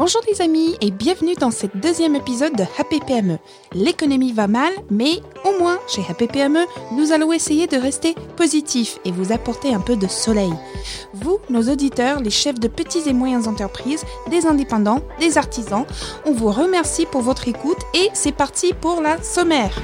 Bonjour 0.00 0.22
les 0.26 0.40
amis 0.40 0.78
et 0.80 0.90
bienvenue 0.90 1.34
dans 1.34 1.50
ce 1.50 1.66
deuxième 1.74 2.14
épisode 2.14 2.56
de 2.56 2.64
Happy 2.78 3.00
PME. 3.00 3.36
L'économie 3.74 4.32
va 4.32 4.46
mal, 4.46 4.72
mais 4.90 5.20
au 5.44 5.58
moins 5.58 5.78
chez 5.88 6.00
Happy 6.08 6.26
PME, 6.26 6.64
nous 6.96 7.12
allons 7.12 7.34
essayer 7.34 7.66
de 7.66 7.76
rester 7.76 8.14
positifs 8.34 8.98
et 9.04 9.12
vous 9.12 9.30
apporter 9.30 9.74
un 9.74 9.80
peu 9.80 9.96
de 9.96 10.06
soleil. 10.06 10.54
Vous, 11.12 11.38
nos 11.50 11.70
auditeurs, 11.70 12.20
les 12.20 12.30
chefs 12.30 12.58
de 12.58 12.68
petites 12.68 13.08
et 13.08 13.12
moyennes 13.12 13.46
entreprises, 13.46 14.06
des 14.30 14.46
indépendants, 14.46 15.02
des 15.20 15.36
artisans, 15.36 15.84
on 16.24 16.32
vous 16.32 16.50
remercie 16.50 17.04
pour 17.04 17.20
votre 17.20 17.46
écoute 17.46 17.82
et 17.92 18.08
c'est 18.14 18.32
parti 18.32 18.72
pour 18.72 19.02
la 19.02 19.22
sommaire. 19.22 19.76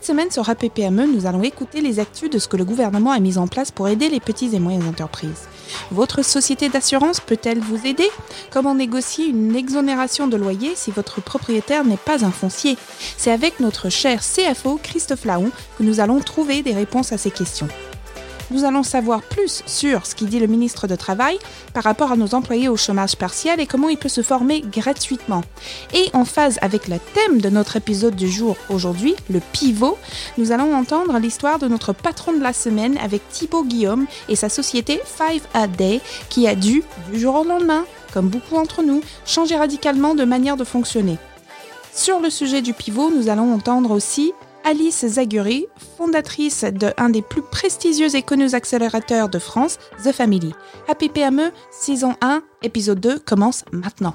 Cette 0.00 0.16
semaine 0.16 0.30
sur 0.30 0.48
APPME, 0.48 1.14
nous 1.14 1.26
allons 1.26 1.42
écouter 1.42 1.82
les 1.82 2.00
actus 2.00 2.30
de 2.30 2.38
ce 2.38 2.48
que 2.48 2.56
le 2.56 2.64
gouvernement 2.64 3.10
a 3.10 3.18
mis 3.18 3.36
en 3.36 3.46
place 3.46 3.70
pour 3.70 3.86
aider 3.86 4.08
les 4.08 4.18
petites 4.18 4.54
et 4.54 4.58
moyennes 4.58 4.88
entreprises. 4.88 5.46
Votre 5.90 6.24
société 6.24 6.70
d'assurance 6.70 7.20
peut-elle 7.20 7.58
vous 7.60 7.86
aider? 7.86 8.08
Comment 8.50 8.74
négocier 8.74 9.26
une 9.26 9.54
exonération 9.54 10.26
de 10.26 10.38
loyer 10.38 10.70
si 10.74 10.90
votre 10.90 11.20
propriétaire 11.20 11.84
n'est 11.84 11.98
pas 11.98 12.24
un 12.24 12.30
foncier? 12.30 12.78
C'est 13.18 13.30
avec 13.30 13.60
notre 13.60 13.90
cher 13.90 14.22
CFO 14.22 14.80
Christophe 14.82 15.26
Laon 15.26 15.50
que 15.76 15.82
nous 15.82 16.00
allons 16.00 16.20
trouver 16.20 16.62
des 16.62 16.72
réponses 16.72 17.12
à 17.12 17.18
ces 17.18 17.30
questions 17.30 17.68
nous 18.50 18.64
allons 18.64 18.82
savoir 18.82 19.22
plus 19.22 19.62
sur 19.66 20.06
ce 20.06 20.14
qu'il 20.14 20.28
dit 20.28 20.40
le 20.40 20.46
ministre 20.46 20.86
de 20.86 20.96
Travail 20.96 21.38
par 21.72 21.84
rapport 21.84 22.12
à 22.12 22.16
nos 22.16 22.34
employés 22.34 22.68
au 22.68 22.76
chômage 22.76 23.16
partiel 23.16 23.60
et 23.60 23.66
comment 23.66 23.88
il 23.88 23.96
peut 23.96 24.08
se 24.08 24.22
former 24.22 24.60
gratuitement. 24.60 25.42
Et 25.94 26.10
en 26.12 26.24
phase 26.24 26.58
avec 26.62 26.88
le 26.88 26.98
thème 27.14 27.40
de 27.40 27.48
notre 27.48 27.76
épisode 27.76 28.16
du 28.16 28.28
jour 28.28 28.56
aujourd'hui, 28.68 29.14
le 29.30 29.40
pivot, 29.52 29.98
nous 30.38 30.52
allons 30.52 30.74
entendre 30.74 31.18
l'histoire 31.18 31.58
de 31.58 31.68
notre 31.68 31.92
patron 31.92 32.32
de 32.32 32.42
la 32.42 32.52
semaine 32.52 32.98
avec 32.98 33.28
Thibaut 33.28 33.64
Guillaume 33.64 34.06
et 34.28 34.36
sa 34.36 34.48
société 34.48 35.00
Five 35.04 35.42
a 35.54 35.66
Day 35.66 36.00
qui 36.28 36.46
a 36.46 36.54
dû, 36.54 36.82
du 37.12 37.20
jour 37.20 37.36
au 37.36 37.44
lendemain, 37.44 37.84
comme 38.12 38.28
beaucoup 38.28 38.54
d'entre 38.54 38.82
nous, 38.82 39.02
changer 39.24 39.56
radicalement 39.56 40.14
de 40.14 40.24
manière 40.24 40.56
de 40.56 40.64
fonctionner. 40.64 41.18
Sur 41.92 42.20
le 42.20 42.30
sujet 42.30 42.62
du 42.62 42.72
pivot, 42.72 43.10
nous 43.10 43.28
allons 43.28 43.52
entendre 43.52 43.90
aussi 43.90 44.32
Alice 44.64 45.06
Zaguri, 45.06 45.66
fondatrice 45.96 46.64
de 46.64 46.92
un 46.98 47.08
des 47.08 47.22
plus 47.22 47.42
prestigieux 47.42 48.14
et 48.14 48.22
connus 48.22 48.54
accélérateurs 48.54 49.28
de 49.28 49.38
France, 49.38 49.78
The 50.04 50.12
Family. 50.12 50.52
Happy 50.88 51.08
PME, 51.08 51.50
saison 51.70 52.14
1, 52.20 52.42
épisode 52.62 53.00
2 53.00 53.18
commence 53.20 53.64
maintenant. 53.72 54.14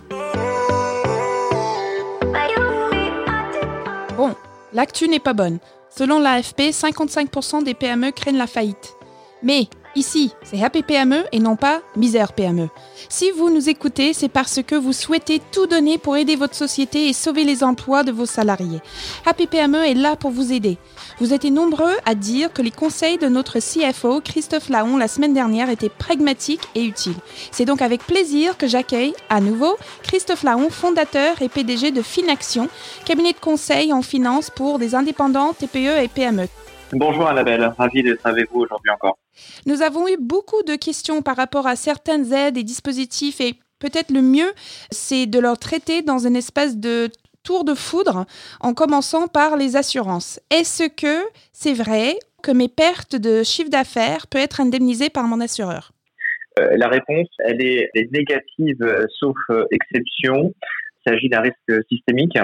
Bon, 4.18 4.36
l'actu 4.74 5.08
n'est 5.08 5.20
pas 5.20 5.34
bonne. 5.34 5.60
Selon 5.90 6.20
l'AFP, 6.20 6.72
55% 6.72 7.64
des 7.64 7.74
PME 7.74 8.12
craignent 8.12 8.38
la 8.38 8.48
faillite. 8.48 8.94
Mais 9.44 9.68
Ici, 9.98 10.34
c'est 10.44 10.62
Happy 10.62 10.84
PME 10.84 11.24
et 11.32 11.40
non 11.40 11.56
pas 11.56 11.80
Misère 11.96 12.34
PME. 12.34 12.68
Si 13.08 13.32
vous 13.32 13.50
nous 13.50 13.70
écoutez, 13.70 14.12
c'est 14.12 14.28
parce 14.28 14.62
que 14.62 14.76
vous 14.76 14.92
souhaitez 14.92 15.40
tout 15.54 15.68
donner 15.68 15.98
pour 15.98 16.18
aider 16.18 16.36
votre 16.36 16.54
société 16.54 17.08
et 17.08 17.14
sauver 17.14 17.46
les 17.46 17.64
emplois 17.64 18.04
de 18.04 18.12
vos 18.12 18.26
salariés. 18.26 18.82
Happy 19.26 19.48
PME 19.48 19.86
est 19.86 19.94
là 19.94 20.18
pour 20.18 20.32
vous 20.32 20.52
aider. 20.52 20.78
Vous 21.20 21.34
êtes 21.34 21.46
nombreux 21.46 21.94
à 22.06 22.14
dire 22.14 22.52
que 22.52 22.62
les 22.62 22.72
conseils 22.72 23.18
de 23.18 23.28
notre 23.28 23.60
CFO, 23.60 24.20
Christophe 24.20 24.68
Laon, 24.68 24.98
la 24.98 25.08
semaine 25.08 25.34
dernière 25.34 25.70
étaient 25.70 25.88
pragmatiques 25.88 26.68
et 26.76 26.84
utiles. 26.84 27.16
C'est 27.52 27.64
donc 27.64 27.82
avec 27.82 28.04
plaisir 28.04 28.58
que 28.58 28.68
j'accueille 28.68 29.14
à 29.30 29.40
nouveau 29.40 29.78
Christophe 30.04 30.44
Laon, 30.44 30.70
fondateur 30.70 31.42
et 31.42 31.48
PDG 31.48 31.92
de 31.92 32.02
Finaction, 32.02 32.68
cabinet 33.06 33.32
de 33.32 33.40
conseil 33.40 33.94
en 33.94 34.02
finance 34.02 34.50
pour 34.50 34.78
des 34.78 34.94
indépendants, 34.94 35.54
TPE 35.54 36.04
et 36.04 36.10
PME. 36.10 36.48
Bonjour 36.92 37.28
Annabelle, 37.28 37.74
ravi 37.78 38.04
d'être 38.04 38.26
avec 38.26 38.52
vous 38.52 38.60
aujourd'hui 38.60 38.92
encore. 38.92 39.18
Nous 39.66 39.82
avons 39.82 40.08
eu 40.08 40.18
beaucoup 40.20 40.64
de 40.64 40.76
questions 40.76 41.22
par 41.22 41.36
rapport 41.36 41.68
à 41.68 41.76
certaines 41.76 42.34
aides 42.34 42.58
et 42.58 42.64
dispositifs 42.64 43.42
et 43.42 43.56
peut-être 43.80 44.12
le 44.12 44.22
mieux, 44.22 44.54
c'est 44.92 45.26
de 45.26 45.40
leur 45.40 45.58
traiter 45.58 46.02
dans 46.02 46.28
une 46.28 46.36
espèce 46.36 46.78
de 46.78 47.10
tour 47.44 47.64
de 47.64 47.74
foudre 47.74 48.26
en 48.60 48.74
commençant 48.74 49.28
par 49.28 49.56
les 49.56 49.76
assurances. 49.76 50.40
Est-ce 50.50 50.90
que 50.90 51.24
c'est 51.54 51.74
vrai 51.74 52.16
que 52.42 52.52
mes 52.52 52.68
pertes 52.68 53.16
de 53.16 53.44
chiffre 53.44 53.70
d'affaires 53.70 54.28
peuvent 54.28 54.42
être 54.42 54.60
indemnisées 54.60 55.10
par 55.10 55.26
mon 55.26 55.40
assureur? 55.40 55.92
Euh, 56.60 56.76
La 56.78 56.88
réponse, 56.88 57.28
elle 57.40 57.62
est, 57.62 57.90
négative 58.12 58.82
euh, 58.82 59.06
sauf 59.20 59.38
euh, 59.50 59.66
exception. 59.72 60.54
Il 61.06 61.12
s'agit 61.12 61.30
d'un 61.30 61.42
risque 61.42 61.86
systémique 61.90 62.38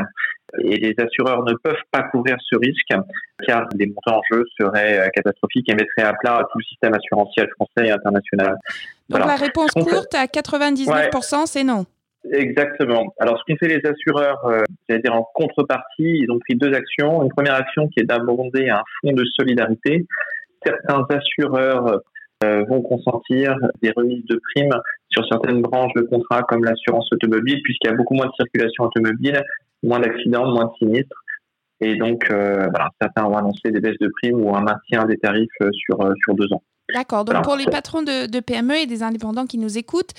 et 0.60 0.78
les 0.78 0.96
assureurs 0.98 1.44
ne 1.44 1.54
peuvent 1.64 1.76
pas 1.92 2.04
couvrir 2.04 2.38
ce 2.50 2.56
risque 2.56 2.94
car 3.48 3.68
les 3.76 3.88
montants 3.88 4.20
en 4.20 4.22
jeu 4.32 4.44
seraient 4.60 5.00
euh, 5.00 5.10
catastrophiques 5.10 5.70
et 5.70 5.76
mettraient 5.76 6.08
à 6.08 6.14
plat 6.14 6.42
tout 6.52 6.60
le 6.60 6.64
système 6.64 6.94
assurantiel 6.94 7.48
français 7.56 7.88
et 7.88 7.92
international. 7.92 8.58
Donc 9.10 9.26
la 9.26 9.36
réponse 9.36 9.72
courte 9.72 10.14
à 10.14 10.26
99%, 10.26 11.46
c'est 11.46 11.64
non. 11.64 11.86
Exactement. 12.32 13.14
Alors, 13.20 13.40
ce 13.40 13.44
qu'ont 13.52 13.58
fait 13.58 13.68
les 13.68 13.82
assureurs, 13.90 14.46
euh, 14.46 14.64
c'est-à-dire 14.88 15.16
en 15.16 15.28
contrepartie, 15.34 16.20
ils 16.22 16.32
ont 16.32 16.38
pris 16.38 16.56
deux 16.56 16.72
actions. 16.74 17.24
Une 17.24 17.30
première 17.30 17.56
action 17.56 17.88
qui 17.88 18.00
est 18.00 18.04
d'abonder 18.04 18.70
un 18.70 18.84
fonds 19.02 19.14
de 19.14 19.26
solidarité. 19.36 20.06
Certains 20.64 21.04
assureurs 21.10 22.02
euh, 22.44 22.64
vont 22.70 22.82
consentir 22.82 23.56
des 23.82 23.92
remises 23.96 24.26
de 24.26 24.40
primes 24.54 24.74
sur 25.10 25.28
certaines 25.28 25.62
branches 25.62 25.94
de 25.96 26.02
contrat 26.02 26.42
comme 26.44 26.64
l'assurance 26.64 27.08
automobile, 27.12 27.60
puisqu'il 27.64 27.88
y 27.88 27.94
a 27.94 27.96
beaucoup 27.96 28.16
moins 28.16 28.28
de 28.28 28.34
circulation 28.34 28.86
automobile, 28.86 29.44
moins 29.84 30.00
d'accidents, 30.00 30.52
moins 30.52 30.66
de 30.66 30.72
sinistres. 30.80 31.16
Et 31.82 31.96
donc, 31.96 32.30
euh, 32.30 32.68
voilà, 32.70 32.90
certains 33.02 33.26
ont 33.26 33.36
annoncé 33.36 33.72
des 33.72 33.80
baisses 33.80 33.98
de 34.00 34.10
primes 34.22 34.40
ou 34.40 34.56
un 34.56 34.62
maintien 34.62 35.06
des 35.06 35.18
tarifs 35.18 35.50
euh, 35.62 35.70
sur, 35.74 36.00
euh, 36.02 36.14
sur 36.24 36.36
deux 36.36 36.52
ans. 36.54 36.62
D'accord. 36.94 37.26
Donc, 37.26 37.44
pour 37.44 37.56
les 37.56 37.66
patrons 37.66 38.04
de, 38.04 38.28
de, 38.28 38.40
PME 38.40 38.76
et 38.76 38.86
des 38.86 39.02
indépendants 39.02 39.46
qui 39.46 39.58
nous 39.58 39.78
écoutent, 39.78 40.12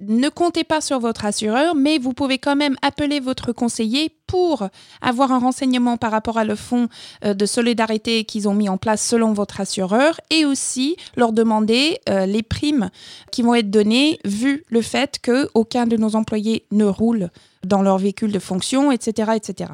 ne 0.00 0.28
comptez 0.28 0.64
pas 0.64 0.80
sur 0.80 0.98
votre 0.98 1.24
assureur, 1.24 1.74
mais 1.74 1.98
vous 1.98 2.12
pouvez 2.12 2.38
quand 2.38 2.56
même 2.56 2.76
appeler 2.82 3.20
votre 3.20 3.52
conseiller 3.52 4.10
pour 4.26 4.68
avoir 5.00 5.32
un 5.32 5.38
renseignement 5.38 5.96
par 5.96 6.10
rapport 6.10 6.38
à 6.38 6.44
le 6.44 6.54
fonds 6.54 6.88
de 7.22 7.46
solidarité 7.46 8.24
qu'ils 8.24 8.48
ont 8.48 8.54
mis 8.54 8.68
en 8.68 8.78
place 8.78 9.06
selon 9.06 9.32
votre 9.32 9.60
assureur 9.60 10.20
et 10.30 10.44
aussi 10.44 10.96
leur 11.16 11.32
demander 11.32 11.98
les 12.08 12.42
primes 12.42 12.90
qui 13.30 13.42
vont 13.42 13.54
être 13.54 13.70
données 13.70 14.18
vu 14.24 14.64
le 14.68 14.80
fait 14.80 15.20
qu'aucun 15.22 15.86
de 15.86 15.96
nos 15.96 16.16
employés 16.16 16.64
ne 16.72 16.84
roule 16.84 17.30
dans 17.64 17.82
leur 17.82 17.98
véhicule 17.98 18.32
de 18.32 18.38
fonction, 18.38 18.90
etc. 18.90 19.32
etc. 19.36 19.70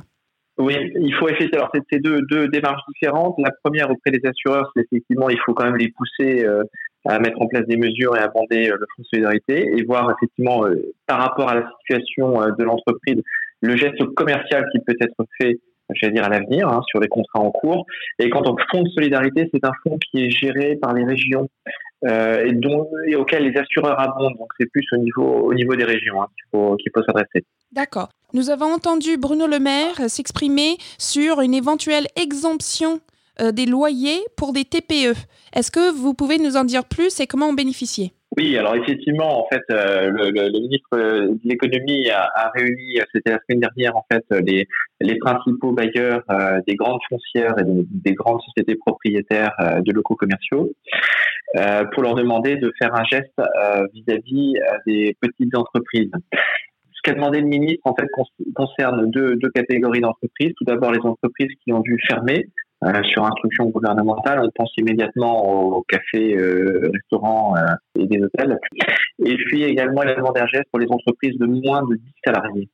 Oui, 0.58 0.74
il 1.00 1.14
faut 1.14 1.28
effectivement. 1.28 1.64
Alors, 1.64 1.84
c'est 1.90 2.00
deux, 2.00 2.20
deux 2.28 2.48
démarches 2.48 2.82
différentes. 2.92 3.34
La 3.38 3.50
première 3.64 3.90
auprès 3.90 4.10
des 4.10 4.20
assureurs, 4.28 4.70
c'est 4.76 4.82
effectivement, 4.82 5.30
il 5.30 5.38
faut 5.44 5.54
quand 5.54 5.64
même 5.64 5.76
les 5.76 5.90
pousser 5.90 6.44
euh, 6.44 6.62
à 7.06 7.18
mettre 7.18 7.40
en 7.40 7.46
place 7.46 7.66
des 7.66 7.76
mesures 7.76 8.16
et 8.16 8.20
à 8.20 8.24
abonder 8.24 8.70
euh, 8.70 8.76
le 8.78 8.86
fonds 8.94 9.02
de 9.02 9.06
solidarité 9.06 9.70
et 9.76 9.82
voir 9.84 10.10
effectivement 10.10 10.66
euh, 10.66 10.74
par 11.06 11.18
rapport 11.18 11.48
à 11.48 11.54
la 11.54 11.70
situation 11.80 12.40
de 12.56 12.64
l'entreprise 12.64 13.22
le 13.62 13.76
geste 13.76 14.02
commercial 14.14 14.66
qui 14.72 14.78
peut 14.80 14.96
être 15.00 15.24
fait 15.40 15.58
j'allais 15.94 16.12
dire 16.12 16.24
à 16.24 16.28
l'avenir, 16.28 16.68
hein, 16.68 16.82
sur 16.88 17.00
les 17.00 17.08
contrats 17.08 17.40
en 17.40 17.50
cours. 17.50 17.86
Et 18.18 18.30
quant 18.30 18.42
au 18.42 18.56
fonds 18.70 18.82
de 18.82 18.88
solidarité, 18.90 19.48
c'est 19.52 19.64
un 19.64 19.72
fonds 19.82 19.98
qui 19.98 20.24
est 20.24 20.30
géré 20.30 20.76
par 20.76 20.94
les 20.94 21.04
régions 21.04 21.48
euh, 22.04 22.46
et, 22.46 22.52
dont, 22.52 22.88
et 23.06 23.16
auquel 23.16 23.44
les 23.44 23.58
assureurs 23.58 23.98
abondent. 24.00 24.36
Donc 24.38 24.48
c'est 24.58 24.70
plus 24.70 24.86
au 24.92 24.96
niveau, 24.98 25.24
au 25.24 25.54
niveau 25.54 25.74
des 25.76 25.84
régions 25.84 26.22
hein, 26.22 26.26
qu'il 26.34 26.44
faut, 26.50 26.76
qu'il 26.76 26.90
faut 26.94 27.02
s'adresser. 27.02 27.44
D'accord. 27.72 28.08
Nous 28.32 28.50
avons 28.50 28.72
entendu 28.72 29.16
Bruno 29.16 29.46
Le 29.46 29.58
Maire 29.58 30.08
s'exprimer 30.08 30.76
sur 30.98 31.40
une 31.40 31.54
éventuelle 31.54 32.06
exemption 32.16 33.00
euh, 33.40 33.52
des 33.52 33.66
loyers 33.66 34.20
pour 34.36 34.52
des 34.52 34.64
TPE. 34.64 35.16
Est-ce 35.54 35.70
que 35.70 35.92
vous 35.92 36.14
pouvez 36.14 36.38
nous 36.38 36.56
en 36.56 36.64
dire 36.64 36.84
plus 36.84 37.20
et 37.20 37.26
comment 37.26 37.48
en 37.48 37.52
bénéficier 37.52 38.12
oui, 38.36 38.56
alors 38.56 38.76
effectivement, 38.76 39.44
en 39.44 39.48
fait, 39.48 39.62
euh, 39.72 40.08
le, 40.12 40.52
ministre 40.52 40.96
de 40.96 41.38
l'économie 41.42 42.08
a, 42.10 42.52
réuni, 42.54 42.98
c'était 43.12 43.32
la 43.32 43.40
semaine 43.48 43.60
dernière, 43.60 43.96
en 43.96 44.06
fait, 44.10 44.24
les, 45.00 45.18
principaux 45.18 45.72
bailleurs 45.72 46.22
euh, 46.30 46.60
des 46.66 46.76
grandes 46.76 47.00
foncières 47.08 47.58
et 47.58 47.64
des, 47.64 47.84
des 47.88 48.14
grandes 48.14 48.40
sociétés 48.42 48.76
propriétaires 48.76 49.52
euh, 49.60 49.80
de 49.80 49.92
locaux 49.92 50.14
commerciaux 50.14 50.70
pour 51.92 52.04
leur 52.04 52.14
demander 52.14 52.54
de 52.54 52.72
faire 52.80 52.94
un 52.94 53.02
geste 53.02 53.34
vis-à-vis 53.92 54.54
des 54.86 55.16
petites 55.20 55.52
entreprises. 55.56 56.12
Ce 56.32 57.02
qu'a 57.02 57.12
demandé 57.12 57.40
le 57.40 57.48
ministre, 57.48 57.80
en 57.86 57.96
fait, 57.96 58.06
concerne 58.54 59.10
deux 59.10 59.36
catégories 59.52 60.00
d'entreprises. 60.00 60.52
Tout 60.56 60.64
d'abord, 60.64 60.92
les 60.92 61.00
entreprises 61.00 61.50
qui 61.64 61.72
ont 61.72 61.80
dû 61.80 61.98
fermer 62.06 62.46
euh, 62.84 63.02
sur 63.02 63.24
instruction 63.24 63.66
gouvernementale, 63.66 64.40
on 64.42 64.50
pense 64.54 64.72
immédiatement 64.78 65.44
aux 65.44 65.82
cafés, 65.82 66.34
euh, 66.36 66.90
restaurants 66.92 67.54
euh, 67.56 67.74
et 67.98 68.06
des 68.06 68.22
hôtels. 68.22 68.58
Et 69.24 69.36
puis 69.36 69.64
également 69.64 70.02
également 70.02 70.32
geste 70.52 70.64
pour 70.70 70.80
les 70.80 70.86
entreprises 70.88 71.36
de 71.38 71.46
moins 71.46 71.82
de 71.82 71.96
10 71.96 72.02
salariés. 72.24 72.68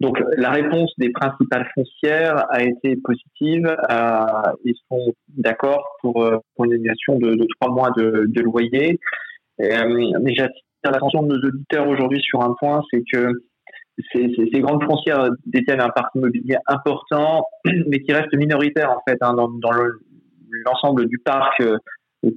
Donc 0.00 0.20
la 0.36 0.50
réponse 0.50 0.92
des 0.98 1.10
principales 1.10 1.66
foncières 1.74 2.44
a 2.50 2.62
été 2.62 2.96
positive. 3.02 3.74
Euh, 3.90 4.52
ils 4.64 4.76
sont 4.88 5.12
d'accord 5.28 5.96
pour, 6.02 6.22
euh, 6.22 6.38
pour, 6.54 6.66
une 6.66 6.74
annulation 6.74 7.18
de, 7.18 7.34
de 7.34 7.46
trois 7.58 7.72
mois 7.72 7.90
de, 7.96 8.26
de 8.28 8.40
loyer. 8.42 9.00
mais 9.58 10.34
j'attire 10.34 10.52
l'attention 10.84 11.22
de 11.22 11.34
nos 11.34 11.48
auditeurs 11.48 11.88
aujourd'hui 11.88 12.20
sur 12.20 12.42
un 12.42 12.54
point, 12.60 12.82
c'est 12.90 13.02
que 13.12 13.32
ces, 14.12 14.60
grandes 14.60 14.84
foncières 14.84 15.28
détiennent 15.46 15.80
un 15.80 15.90
parc 15.90 16.14
immobilier 16.14 16.56
important, 16.66 17.44
mais 17.86 18.00
qui 18.00 18.12
reste 18.12 18.34
minoritaire 18.34 18.90
en 18.90 19.02
fait 19.08 19.18
hein, 19.20 19.34
dans, 19.34 19.50
l'ensemble 20.64 21.06
du 21.06 21.18
parc 21.18 21.60
euh, 21.60 21.76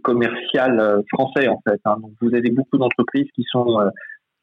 commercial 0.04 1.02
français 1.12 1.48
en 1.48 1.62
fait. 1.68 1.80
Hein. 1.86 1.98
Donc 2.02 2.12
vous 2.22 2.36
avez 2.36 2.52
beaucoup 2.52 2.78
d'entreprises 2.78 3.28
qui 3.36 3.44
sont 3.50 3.80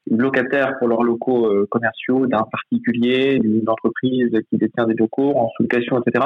locataires 0.09 0.77
pour 0.79 0.87
leurs 0.87 1.03
locaux 1.03 1.47
euh, 1.47 1.67
commerciaux 1.69 2.25
d'un 2.25 2.45
particulier, 2.51 3.39
d'une 3.39 3.67
entreprise 3.69 4.31
qui 4.49 4.57
détient 4.57 4.85
des 4.85 4.95
locaux 4.95 5.33
en 5.35 5.49
sous-location, 5.55 6.01
etc. 6.01 6.25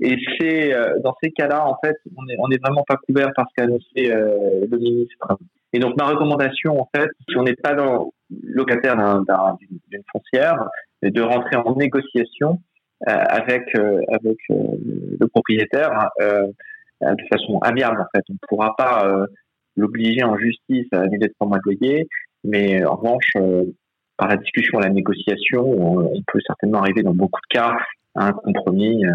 Et 0.00 0.16
c'est 0.38 0.74
euh, 0.74 0.98
dans 1.02 1.14
ces 1.22 1.30
cas-là, 1.30 1.66
en 1.66 1.76
fait, 1.84 1.96
on 2.16 2.48
n'est 2.48 2.58
vraiment 2.58 2.84
pas 2.86 2.96
couvert 2.96 3.30
par 3.34 3.46
ce 3.48 3.54
qu'a 3.56 3.64
annoncé 3.64 4.10
euh, 4.10 4.66
le 4.70 4.78
ministre. 4.78 5.38
Et 5.72 5.78
donc 5.78 5.96
ma 5.96 6.06
recommandation, 6.06 6.80
en 6.80 6.88
fait, 6.94 7.08
si 7.28 7.36
on 7.36 7.42
n'est 7.42 7.56
pas 7.56 7.74
dans, 7.74 8.12
locataire 8.42 8.96
d'une 8.96 10.02
foncière, 10.12 10.68
de 11.02 11.20
rentrer 11.20 11.56
en 11.56 11.74
négociation 11.76 12.60
avec 13.06 13.74
avec 13.76 14.38
le 14.48 15.26
propriétaire 15.26 16.08
de 16.20 17.22
façon 17.30 17.58
amiable. 17.58 18.00
En 18.00 18.06
fait, 18.14 18.24
on 18.30 18.34
ne 18.34 18.38
pourra 18.48 18.74
pas 18.76 19.26
l'obliger 19.76 20.22
en 20.24 20.36
justice 20.38 20.86
à 20.92 21.00
annuler 21.00 21.30
trois 21.30 21.48
mois 21.48 21.58
mais 22.44 22.84
en 22.84 22.96
revanche, 22.96 23.30
euh, 23.36 23.64
par 24.16 24.28
la 24.28 24.36
discussion, 24.36 24.78
la 24.78 24.90
négociation, 24.90 25.64
on 25.66 26.22
peut 26.26 26.40
certainement 26.46 26.80
arriver 26.80 27.02
dans 27.02 27.14
beaucoup 27.14 27.40
de 27.50 27.58
cas 27.58 27.76
à 28.14 28.28
un 28.28 28.32
compromis 28.32 29.04
euh, 29.04 29.10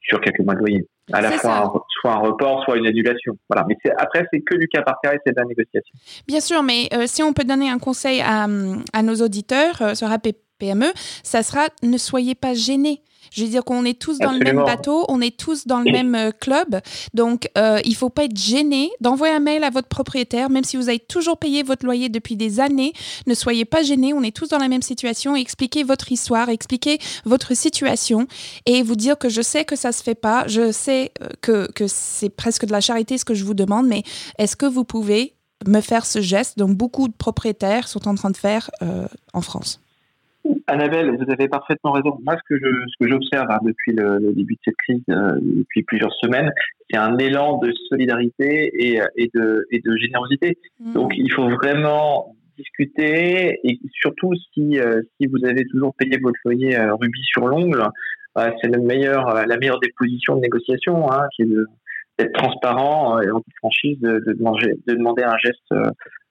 sur 0.00 0.20
quelques 0.20 0.40
mois 0.40 0.54
de 0.54 0.60
loyer. 0.60 0.88
À 1.12 1.20
la 1.20 1.32
fois 1.32 1.84
soit 2.00 2.12
un 2.12 2.18
report, 2.18 2.64
soit 2.64 2.76
une 2.76 2.86
annulation. 2.86 3.36
Voilà. 3.48 3.66
Mais 3.68 3.76
après, 3.98 4.26
c'est 4.32 4.40
que 4.40 4.56
du 4.56 4.68
cas 4.68 4.82
par 4.82 4.96
cas 5.02 5.12
et 5.12 5.18
c'est 5.24 5.32
de 5.32 5.40
la 5.40 5.46
négociation. 5.46 5.94
Bien 6.26 6.40
sûr, 6.40 6.62
mais 6.62 6.88
euh, 6.94 7.04
si 7.06 7.22
on 7.22 7.32
peut 7.32 7.44
donner 7.44 7.70
un 7.70 7.78
conseil 7.78 8.20
à, 8.20 8.46
à 8.92 9.02
nos 9.02 9.16
auditeurs 9.16 9.96
sur 9.96 10.10
APPME, 10.10 10.92
ça 11.22 11.42
sera 11.42 11.66
ne 11.82 11.98
soyez 11.98 12.34
pas 12.34 12.54
gênés. 12.54 13.02
Je 13.30 13.42
veux 13.42 13.48
dire 13.48 13.64
qu'on 13.64 13.84
est 13.84 13.98
tous 13.98 14.18
dans 14.18 14.32
le 14.32 14.38
même 14.38 14.62
bateau, 14.64 15.04
on 15.08 15.20
est 15.20 15.36
tous 15.36 15.66
dans 15.66 15.80
le 15.80 15.90
même 15.90 16.14
euh, 16.14 16.30
club. 16.30 16.80
Donc, 17.12 17.48
euh, 17.58 17.80
il 17.84 17.90
ne 17.90 17.96
faut 17.96 18.10
pas 18.10 18.24
être 18.24 18.36
gêné 18.36 18.90
d'envoyer 19.00 19.34
un 19.34 19.40
mail 19.40 19.64
à 19.64 19.70
votre 19.70 19.88
propriétaire, 19.88 20.50
même 20.50 20.64
si 20.64 20.76
vous 20.76 20.88
avez 20.88 20.98
toujours 20.98 21.38
payé 21.38 21.62
votre 21.62 21.84
loyer 21.84 22.08
depuis 22.08 22.36
des 22.36 22.60
années. 22.60 22.92
Ne 23.26 23.34
soyez 23.34 23.64
pas 23.64 23.82
gêné, 23.82 24.12
on 24.12 24.22
est 24.22 24.34
tous 24.34 24.48
dans 24.48 24.58
la 24.58 24.68
même 24.68 24.82
situation. 24.82 25.36
Expliquez 25.36 25.84
votre 25.84 26.12
histoire, 26.12 26.48
expliquez 26.48 26.98
votre 27.24 27.54
situation 27.54 28.26
et 28.66 28.82
vous 28.82 28.96
dire 28.96 29.18
que 29.18 29.28
je 29.28 29.42
sais 29.42 29.64
que 29.64 29.76
ça 29.76 29.88
ne 29.88 29.94
se 29.94 30.02
fait 30.02 30.14
pas, 30.14 30.46
je 30.46 30.72
sais 30.72 31.12
euh, 31.22 31.28
que, 31.40 31.70
que 31.72 31.86
c'est 31.86 32.30
presque 32.30 32.66
de 32.66 32.72
la 32.72 32.80
charité 32.80 33.18
ce 33.18 33.24
que 33.24 33.34
je 33.34 33.44
vous 33.44 33.54
demande, 33.54 33.86
mais 33.86 34.02
est-ce 34.38 34.56
que 34.56 34.66
vous 34.66 34.84
pouvez 34.84 35.34
me 35.66 35.80
faire 35.80 36.04
ce 36.06 36.20
geste? 36.20 36.58
Dont 36.58 36.68
beaucoup 36.68 37.08
de 37.08 37.14
propriétaires 37.14 37.88
sont 37.88 38.08
en 38.08 38.14
train 38.14 38.30
de 38.30 38.36
faire 38.36 38.70
en 39.32 39.40
France 39.40 39.83
Annabelle, 40.66 41.16
vous 41.16 41.30
avez 41.30 41.48
parfaitement 41.48 41.92
raison. 41.92 42.18
Moi, 42.24 42.36
ce 42.36 42.42
que 42.48 42.58
je, 42.58 42.70
ce 42.88 43.04
que 43.04 43.10
j'observe 43.10 43.50
hein, 43.50 43.58
depuis 43.62 43.92
le, 43.92 44.32
début 44.32 44.54
de 44.54 44.60
cette 44.64 44.76
crise, 44.76 45.02
euh, 45.10 45.38
depuis 45.40 45.82
plusieurs 45.82 46.12
semaines, 46.14 46.50
c'est 46.90 46.96
un 46.96 47.18
élan 47.18 47.58
de 47.58 47.70
solidarité 47.88 48.70
et, 48.74 49.00
et 49.16 49.30
de, 49.34 49.66
et 49.70 49.80
de 49.80 49.96
générosité. 49.96 50.58
Mmh. 50.80 50.92
Donc, 50.94 51.12
il 51.16 51.30
faut 51.32 51.48
vraiment 51.50 52.34
discuter 52.56 53.58
et 53.64 53.78
surtout 54.00 54.32
si, 54.54 54.78
euh, 54.78 55.02
si 55.20 55.26
vous 55.26 55.44
avez 55.44 55.66
toujours 55.66 55.94
payé 55.96 56.18
votre 56.22 56.38
loyer 56.44 56.78
euh, 56.78 56.94
rubis 56.94 57.24
sur 57.24 57.46
l'ongle, 57.46 57.82
c'est 58.36 58.68
la 58.68 58.78
meilleure, 58.78 59.46
la 59.46 59.56
meilleure 59.58 59.78
des 59.78 59.92
positions 59.96 60.34
de 60.34 60.40
négociation, 60.40 61.10
hein, 61.12 61.28
qui 61.36 61.42
est 61.42 61.48
d'être 62.18 62.32
transparent 62.32 63.20
et 63.20 63.30
en 63.30 63.40
toute 63.40 63.54
franchise, 63.58 64.00
de, 64.00 64.20
de, 64.26 64.32
demander, 64.32 64.74
de 64.86 64.94
demander 64.94 65.22
un 65.22 65.36
geste 65.38 65.72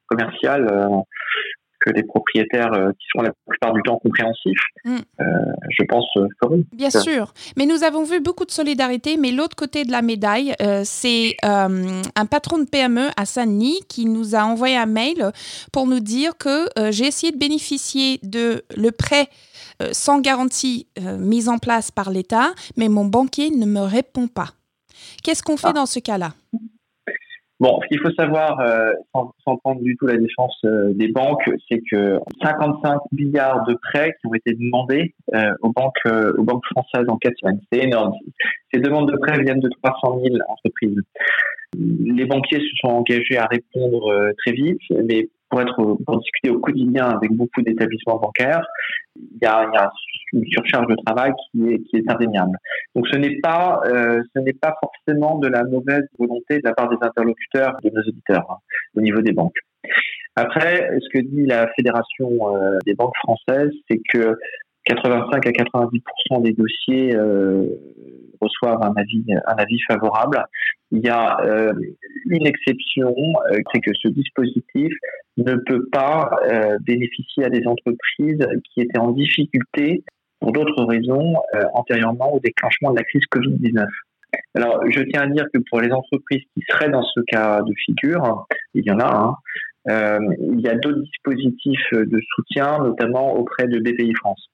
commercial 0.07 0.68
que 1.83 1.91
les 1.91 2.03
propriétaires 2.03 2.74
euh, 2.74 2.91
qui 2.91 3.06
sont 3.12 3.21
la 3.21 3.31
plupart 3.47 3.74
du 3.74 3.81
temps 3.83 3.97
compréhensifs, 3.97 4.59
mm. 4.85 4.95
euh, 4.95 5.24
je 5.69 5.83
pense 5.85 6.06
euh, 6.18 6.63
Bien 6.74 6.89
sûr, 6.89 7.33
mais 7.57 7.65
nous 7.65 7.83
avons 7.83 8.03
vu 8.03 8.19
beaucoup 8.21 8.45
de 8.45 8.51
solidarité, 8.51 9.18
mais 9.18 9.31
l'autre 9.31 9.56
côté 9.56 9.83
de 9.83 9.91
la 9.91 10.01
médaille, 10.01 10.53
c'est 10.83 11.35
un 11.44 12.25
patron 12.30 12.59
de 12.59 12.65
PME 12.65 13.09
à 13.18 13.25
Saint-Denis 13.25 13.81
qui 13.88 14.06
nous 14.06 14.35
a 14.35 14.44
envoyé 14.44 14.77
un 14.77 14.85
mail 14.85 15.31
pour 15.71 15.88
nous 15.88 16.00
dire 16.00 16.38
que 16.38 16.68
j'ai 16.91 17.06
essayé 17.06 17.31
de 17.31 17.38
bénéficier 17.38 18.19
de 18.24 18.63
le 18.75 18.91
prêt 18.91 19.27
sans 19.91 20.19
garantie 20.19 20.88
mis 21.19 21.50
en 21.50 21.57
place 21.57 21.91
par 21.91 22.12
l'État, 22.12 22.53
mais 22.77 22.89
mon 22.89 23.06
banquier 23.06 23.50
ne 23.50 23.65
me 23.65 23.81
répond 23.81 24.27
pas. 24.27 24.50
Qu'est-ce 25.24 25.44
qu'on 25.44 25.57
fait 25.57 25.68
ah. 25.68 25.74
dans 25.74 25.86
ce 25.86 26.00
cas-là? 26.00 26.33
Bon, 27.59 27.79
ce 27.81 27.88
qu'il 27.88 28.00
faut 28.00 28.13
savoir, 28.17 28.59
euh, 28.59 28.91
sans, 29.13 29.33
sans, 29.45 29.57
prendre 29.57 29.81
du 29.81 29.95
tout 29.95 30.07
la 30.07 30.17
défense 30.17 30.57
euh, 30.65 30.91
des 30.94 31.07
banques, 31.09 31.50
c'est 31.69 31.81
que 31.89 32.19
55 32.41 33.00
milliards 33.11 33.65
de 33.65 33.75
prêts 33.75 34.15
qui 34.19 34.27
ont 34.27 34.33
été 34.33 34.53
demandés 34.53 35.13
euh, 35.33 35.53
aux 35.61 35.71
banques, 35.71 36.05
aux 36.05 36.44
banques 36.44 36.65
françaises 36.71 37.07
en 37.07 37.17
quatre 37.17 37.38
semaines, 37.39 37.61
c'est 37.71 37.79
énorme. 37.79 38.13
Ces 38.73 38.79
demandes 38.79 39.11
de 39.11 39.17
prêts 39.17 39.39
viennent 39.41 39.59
de 39.59 39.69
300 39.83 40.19
000 40.23 40.35
entreprises. 40.47 41.00
Les 41.77 42.25
banquiers 42.25 42.59
se 42.59 42.75
sont 42.81 42.89
engagés 42.89 43.38
à 43.38 43.45
répondre 43.45 44.31
très 44.38 44.51
vite, 44.51 44.81
mais 45.07 45.29
pour 45.50 45.61
être 45.61 45.97
pour 46.05 46.19
discuter 46.19 46.50
au 46.50 46.59
quotidien 46.59 47.05
avec 47.05 47.31
beaucoup 47.31 47.61
d'établissements 47.61 48.17
bancaires, 48.17 48.65
il 49.15 49.38
y, 49.41 49.45
a, 49.45 49.67
il 49.71 49.73
y 49.73 49.77
a, 49.77 49.91
une 50.33 50.45
surcharge 50.47 50.88
de 50.88 50.95
travail 51.06 51.31
qui 51.51 51.68
est, 51.69 51.80
qui 51.83 51.97
est 51.97 52.12
indéniable. 52.12 52.57
Donc 52.95 53.07
ce 53.07 53.18
n'est 53.18 53.39
pas 53.39 53.81
euh, 53.85 54.21
ce 54.35 54.39
n'est 54.41 54.53
pas 54.53 54.75
forcément 54.81 55.38
de 55.38 55.47
la 55.47 55.63
mauvaise 55.63 56.03
volonté 56.18 56.57
de 56.57 56.63
la 56.63 56.74
part 56.74 56.89
des 56.89 56.97
interlocuteurs 57.01 57.77
de 57.83 57.89
nos 57.89 58.01
auditeurs 58.01 58.45
hein, 58.50 58.57
au 58.95 59.01
niveau 59.01 59.21
des 59.21 59.31
banques. 59.31 59.57
Après, 60.35 60.89
ce 61.00 61.09
que 61.13 61.24
dit 61.24 61.45
la 61.45 61.68
fédération 61.75 62.56
euh, 62.56 62.80
des 62.85 62.95
banques 62.95 63.15
françaises, 63.24 63.71
c'est 63.89 64.01
que 64.12 64.35
85 64.85 65.45
à 65.45 65.51
90% 65.51 66.41
des 66.41 66.53
dossiers 66.53 67.15
euh, 67.15 67.68
reçoivent 68.41 68.81
un 68.81 68.94
avis, 68.95 69.24
un 69.47 69.56
avis 69.56 69.79
favorable. 69.88 70.44
Il 70.91 71.00
y 71.00 71.09
a 71.09 71.39
euh, 71.41 71.74
une 72.25 72.45
exception, 72.45 73.13
euh, 73.51 73.57
c'est 73.74 73.79
que 73.79 73.91
ce 73.94 74.09
dispositif 74.09 74.91
ne 75.38 75.56
peut 75.56 75.88
pas 75.91 76.29
euh, 76.47 76.77
bénéficier 76.81 77.45
à 77.45 77.50
des 77.50 77.65
entreprises 77.65 78.45
qui 78.74 78.81
étaient 78.81 79.00
en 79.00 79.12
difficulté 79.12 80.03
pour 80.43 80.51
d'autres 80.51 80.83
raisons 80.83 81.35
antérieurement 81.73 82.33
au 82.33 82.39
déclenchement 82.41 82.91
de 82.91 82.97
la 82.97 83.03
crise 83.05 83.23
Covid-19. 83.31 83.85
Alors, 84.55 84.83
je 84.89 84.99
tiens 85.03 85.21
à 85.21 85.27
dire 85.27 85.45
que 85.53 85.59
pour 85.69 85.79
les 85.79 85.89
entreprises 85.91 86.43
qui 86.53 86.63
seraient 86.67 86.89
dans 86.89 87.01
ce 87.01 87.21
cas 87.21 87.61
de 87.61 87.73
figure, 87.85 88.45
il 88.73 88.83
y 88.83 88.91
en 88.91 88.99
a, 88.99 89.37
hein, 89.87 90.19
il 90.41 90.59
y 90.59 90.67
a 90.67 90.75
d'autres 90.75 90.99
dispositifs 90.99 91.93
de 91.93 92.19
soutien, 92.35 92.79
notamment 92.79 93.33
auprès 93.35 93.67
de 93.67 93.79
BPI 93.79 94.13
France. 94.15 94.49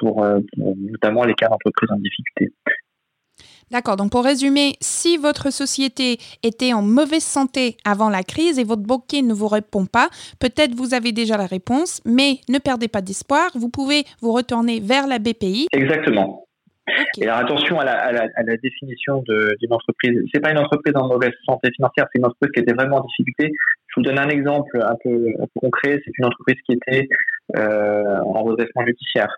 pour, 0.00 0.26
notamment 0.56 1.24
les 1.24 1.34
cas 1.34 1.48
d'entreprises 1.48 1.90
en 1.90 1.96
difficulté. 1.96 2.54
D'accord, 3.72 3.96
donc 3.96 4.12
pour 4.12 4.24
résumer, 4.24 4.74
si 4.80 5.16
votre 5.16 5.52
société 5.52 6.18
était 6.44 6.72
en 6.72 6.82
mauvaise 6.82 7.24
santé 7.24 7.76
avant 7.84 8.08
la 8.08 8.22
crise 8.22 8.60
et 8.60 8.64
votre 8.64 8.82
banquier 8.82 9.22
ne 9.22 9.34
vous 9.34 9.48
répond 9.48 9.86
pas, 9.86 10.08
peut-être 10.38 10.74
vous 10.74 10.94
avez 10.94 11.10
déjà 11.10 11.36
la 11.36 11.46
réponse, 11.46 12.00
mais 12.04 12.38
ne 12.48 12.58
perdez 12.58 12.86
pas 12.86 13.02
d'espoir, 13.02 13.50
vous 13.54 13.68
pouvez 13.68 14.04
vous 14.20 14.32
retourner 14.32 14.78
vers 14.78 15.08
la 15.08 15.18
BPI. 15.18 15.66
Exactement. 15.72 16.46
Et 17.18 17.24
alors 17.24 17.38
attention 17.38 17.80
à 17.80 17.84
la, 17.84 18.56
définition 18.62 19.24
d'une 19.26 19.72
entreprise. 19.72 20.22
C'est 20.32 20.40
pas 20.40 20.52
une 20.52 20.58
entreprise 20.58 20.94
en 20.94 21.08
mauvaise 21.08 21.32
santé 21.44 21.70
financière, 21.74 22.06
c'est 22.12 22.20
une 22.20 22.26
entreprise 22.26 22.52
qui 22.54 22.60
était 22.60 22.74
vraiment 22.74 22.98
en 22.98 23.04
difficulté. 23.04 23.50
Je 23.88 24.00
vous 24.00 24.02
donne 24.02 24.18
un 24.18 24.28
exemple 24.28 24.80
un 24.80 24.94
peu, 25.02 25.32
concret. 25.60 26.00
C'est 26.04 26.12
une 26.18 26.26
entreprise 26.26 26.56
qui 26.64 26.74
était 26.74 27.08
euh, 27.56 28.20
en 28.20 28.44
redressement 28.44 28.86
judiciaire. 28.86 29.36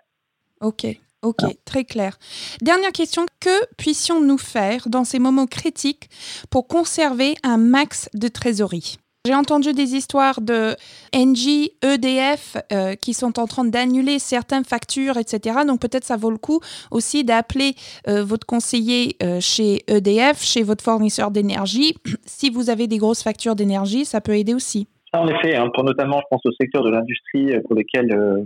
Ok. 0.61 0.85
Ok, 1.21 1.43
très 1.65 1.83
clair. 1.83 2.17
Dernière 2.61 2.93
question, 2.93 3.25
que 3.41 3.65
puissions-nous 3.75 4.37
faire 4.37 4.87
dans 4.87 5.03
ces 5.03 5.19
moments 5.19 5.47
critiques 5.47 6.09
pour 6.49 6.67
conserver 6.67 7.35
un 7.43 7.57
max 7.57 8.09
de 8.13 8.29
trésorerie? 8.29 8.97
J'ai 9.25 9.35
entendu 9.35 9.73
des 9.73 9.95
histoires 9.95 10.39
de 10.39 10.75
NG, 11.13 11.71
EDF 11.83 12.55
euh, 12.71 12.95
qui 12.95 13.13
sont 13.13 13.37
en 13.37 13.47
train 13.47 13.65
d'annuler 13.65 14.17
certaines 14.17 14.63
factures, 14.63 15.17
etc. 15.17 15.57
Donc 15.67 15.81
peut-être 15.81 16.05
ça 16.05 16.15
vaut 16.15 16.31
le 16.31 16.37
coup 16.37 16.61
aussi 16.89 17.25
d'appeler 17.25 17.75
euh, 18.07 18.23
votre 18.23 18.47
conseiller 18.47 19.17
euh, 19.21 19.41
chez 19.41 19.83
EDF, 19.89 20.41
chez 20.41 20.63
votre 20.63 20.81
fournisseur 20.85 21.31
d'énergie. 21.31 21.95
si 22.25 22.49
vous 22.49 22.69
avez 22.69 22.87
des 22.87 22.97
grosses 22.97 23.21
factures 23.21 23.55
d'énergie, 23.55 24.05
ça 24.05 24.21
peut 24.21 24.37
aider 24.37 24.53
aussi. 24.53 24.87
En 25.11 25.27
effet, 25.27 25.55
hein, 25.57 25.69
pour 25.73 25.83
notamment, 25.83 26.21
je 26.21 26.25
pense 26.31 26.41
au 26.45 26.51
secteur 26.53 26.83
de 26.83 26.89
l'industrie 26.89 27.59
pour 27.67 27.75
lequel 27.75 28.45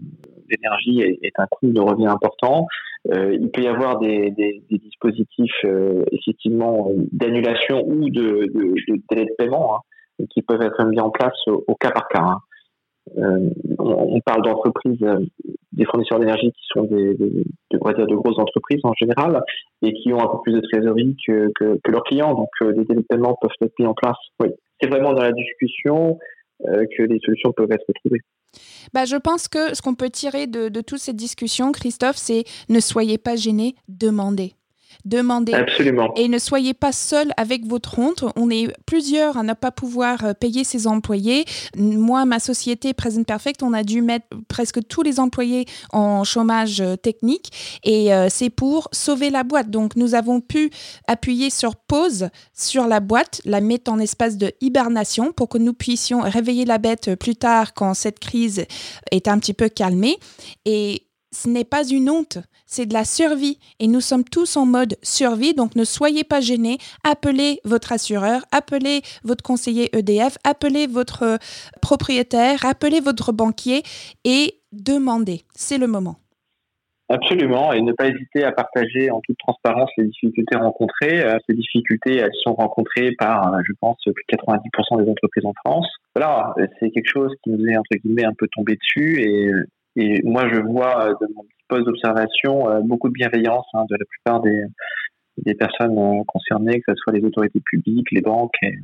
l'énergie 0.56 1.02
est, 1.02 1.40
un 1.40 1.48
coût 1.48 1.68
de 1.68 1.80
revient 1.80 2.08
important. 2.08 2.68
Euh, 3.12 3.36
il 3.40 3.50
peut 3.52 3.62
y 3.62 3.68
avoir 3.68 4.00
des, 4.00 4.34
dispositifs 4.70 5.66
euh, 5.66 6.04
effectivement 6.12 6.90
d'annulation 7.12 7.84
ou 7.86 8.10
de, 8.10 8.50
délai 9.10 9.26
de 9.26 9.36
paiement 9.38 9.76
hein, 9.76 10.26
qui 10.30 10.42
peuvent 10.42 10.62
être 10.62 10.86
mis 10.86 11.00
en 11.00 11.10
place 11.10 11.38
au, 11.48 11.76
cas 11.76 11.92
par 11.92 12.08
cas. 12.08 12.22
Hein. 12.22 12.38
Euh, 13.18 13.50
on, 13.80 14.22
parle 14.22 14.44
d'entreprises, 14.44 15.06
des 15.74 15.84
fournisseurs 15.84 16.20
d'énergie 16.20 16.54
qui 16.54 16.64
sont 16.74 16.84
des, 16.84 17.18
on 17.74 17.86
va 17.86 17.94
dire 17.94 18.08
de 18.08 18.16
grosses 18.16 18.40
entreprises 18.40 18.80
en 18.84 18.94
général 18.94 19.44
et 19.82 19.92
qui 19.94 20.14
ont 20.14 20.22
un 20.22 20.28
peu 20.28 20.38
plus 20.44 20.54
de 20.54 20.62
trésorerie 20.62 21.18
que, 21.28 21.52
leurs 21.90 22.04
clients. 22.04 22.34
Donc, 22.34 22.50
des 22.62 22.86
délais 22.86 23.02
de 23.02 23.08
paiement 23.08 23.38
peuvent 23.42 23.52
être 23.62 23.78
mis 23.78 23.86
en 23.86 23.94
place. 23.94 24.16
C'est 24.80 24.90
vraiment 24.90 25.14
dans 25.14 25.24
la 25.24 25.34
discussion. 25.34 26.18
Euh, 26.68 26.86
que 26.96 27.04
les 27.04 27.20
solutions 27.20 27.52
peuvent 27.52 27.72
être 27.72 27.92
trouvées. 27.96 28.22
Bah, 28.94 29.06
je 29.06 29.16
pense 29.16 29.48
que 29.48 29.76
ce 29.76 29.82
qu'on 29.82 29.96
peut 29.96 30.10
tirer 30.10 30.48
de, 30.48 30.70
de 30.70 30.82
toute 30.82 31.00
cette 31.00 31.16
discussion, 31.16 31.72
Christophe, 31.72 32.18
c'est 32.18 32.44
ne 32.70 32.80
soyez 32.80 33.18
pas 33.18 33.36
gênés, 33.36 33.76
demandez. 33.88 34.54
Demandez. 35.06 35.54
Absolument. 35.54 36.14
Et 36.16 36.28
ne 36.28 36.38
soyez 36.38 36.74
pas 36.74 36.92
seul 36.92 37.32
avec 37.38 37.66
votre 37.66 38.00
honte. 38.00 38.26
On 38.36 38.50
est 38.50 38.68
plusieurs 38.86 39.38
à 39.38 39.44
ne 39.44 39.54
pas 39.54 39.72
pouvoir 39.72 40.24
euh, 40.24 40.34
payer 40.34 40.64
ses 40.64 40.88
employés. 40.88 41.46
Moi, 41.78 42.26
ma 42.26 42.40
société 42.40 42.94
Present 42.94 43.24
Perfect, 43.24 43.64
on 43.64 43.74
a 43.74 43.84
dû 43.84 44.02
mettre 44.02 44.28
presque 44.48 44.86
tous 44.88 45.02
les 45.02 45.20
employés 45.20 45.66
en 45.92 46.24
chômage 46.24 46.82
euh, 46.82 46.96
technique 46.96 47.80
et 47.84 48.14
euh, 48.14 48.28
c'est 48.30 48.50
pour 48.50 48.90
sauver 48.92 49.30
la 49.30 49.44
boîte. 49.44 49.70
Donc, 49.70 49.96
nous 49.96 50.16
avons 50.16 50.42
pu 50.42 50.70
appuyer 51.08 51.50
sur 51.50 51.76
pause 51.76 52.30
sur 52.54 52.88
la 52.88 53.00
boîte, 53.00 53.42
la 53.46 53.62
mettre 53.62 53.92
en 53.92 54.00
espace 54.00 54.38
de 54.38 54.52
hibernation 54.62 55.32
pour 55.32 55.50
que 55.50 55.58
nous 55.58 55.74
puissions 55.74 56.22
réveiller 56.22 56.66
la 56.66 56.78
bête 56.78 57.16
plus 57.16 57.36
tard 57.36 57.74
quand 57.74 57.94
cette 57.94 58.20
crise 58.20 58.66
est 59.12 59.28
un 59.28 59.40
petit 59.40 59.54
peu 59.54 59.70
calmée. 59.70 60.18
Et 60.66 61.04
ce 61.34 61.50
n'est 61.50 61.66
pas 61.66 61.84
une 61.84 62.10
honte, 62.10 62.38
c'est 62.66 62.86
de 62.86 62.94
la 62.94 63.04
survie. 63.04 63.60
Et 63.80 63.88
nous 63.88 64.02
sommes 64.02 64.24
tous 64.24 64.56
en 64.56 64.66
mode 64.66 64.96
survie, 65.02 65.54
donc 65.54 65.76
ne 65.76 65.84
soyez 65.84 66.24
pas 66.24 66.42
gênés. 66.42 66.78
Appelez 67.04 67.60
votre 67.66 67.92
assureur, 67.92 68.42
appelez 68.52 69.02
votre 69.24 69.44
conseiller 69.44 69.96
EDF, 69.98 70.38
appelez 70.44 70.88
votre 70.88 71.24
euh, 71.24 71.38
propriétaire, 71.82 72.66
appelez 72.66 73.00
votre 73.00 73.32
banquier 73.32 73.84
et 74.24 74.60
demandez. 74.72 75.42
C'est 75.56 75.78
le 75.78 75.88
moment. 75.88 76.18
Absolument, 77.10 77.74
et 77.74 77.82
ne 77.82 77.92
pas 77.92 78.08
hésiter 78.08 78.44
à 78.44 78.52
partager 78.52 79.12
en 79.12 79.20
toute 79.20 79.38
transparence 79.38 79.90
les 79.98 80.06
difficultés 80.06 80.56
rencontrées. 80.56 81.24
Euh, 81.24 81.38
ces 81.48 81.54
difficultés, 81.54 82.18
elles 82.18 82.32
sont 82.44 82.54
rencontrées 82.54 83.12
par, 83.20 83.54
euh, 83.54 83.60
je 83.68 83.74
pense, 83.80 83.98
plus 84.04 84.14
de 84.14 84.38
90% 84.38 85.04
des 85.04 85.10
entreprises 85.10 85.46
en 85.46 85.54
France. 85.66 85.88
Voilà, 86.16 86.56
c'est 86.80 86.92
quelque 86.92 87.10
chose 87.10 87.32
qui 87.44 87.50
nous 87.50 87.66
est 87.68 87.76
entre 87.76 87.96
guillemets 88.04 88.26
un 88.26 88.34
peu 88.38 88.48
tombé 88.56 88.78
dessus, 88.78 89.22
et 89.22 89.52
et 89.96 90.22
moi, 90.24 90.48
je 90.52 90.60
vois 90.60 91.06
euh, 91.06 91.14
de 91.22 91.34
mon 91.34 91.44
petit 91.44 91.64
poste 91.68 91.86
d'observation 91.86 92.70
euh, 92.70 92.82
beaucoup 92.82 93.10
de 93.10 93.14
bienveillance 93.14 93.66
hein, 93.74 93.86
de 93.90 93.96
la 93.96 94.06
plupart 94.06 94.42
des, 94.42 94.64
des 95.38 95.54
personnes 95.56 95.98
euh, 95.98 96.24
concernées, 96.28 96.80
que 96.82 96.94
ce 96.94 96.96
soit 96.96 97.14
les 97.14 97.24
autorités 97.24 97.62
publiques, 97.62 98.12
les 98.12 98.22
banques 98.22 98.56
et, 98.64 98.76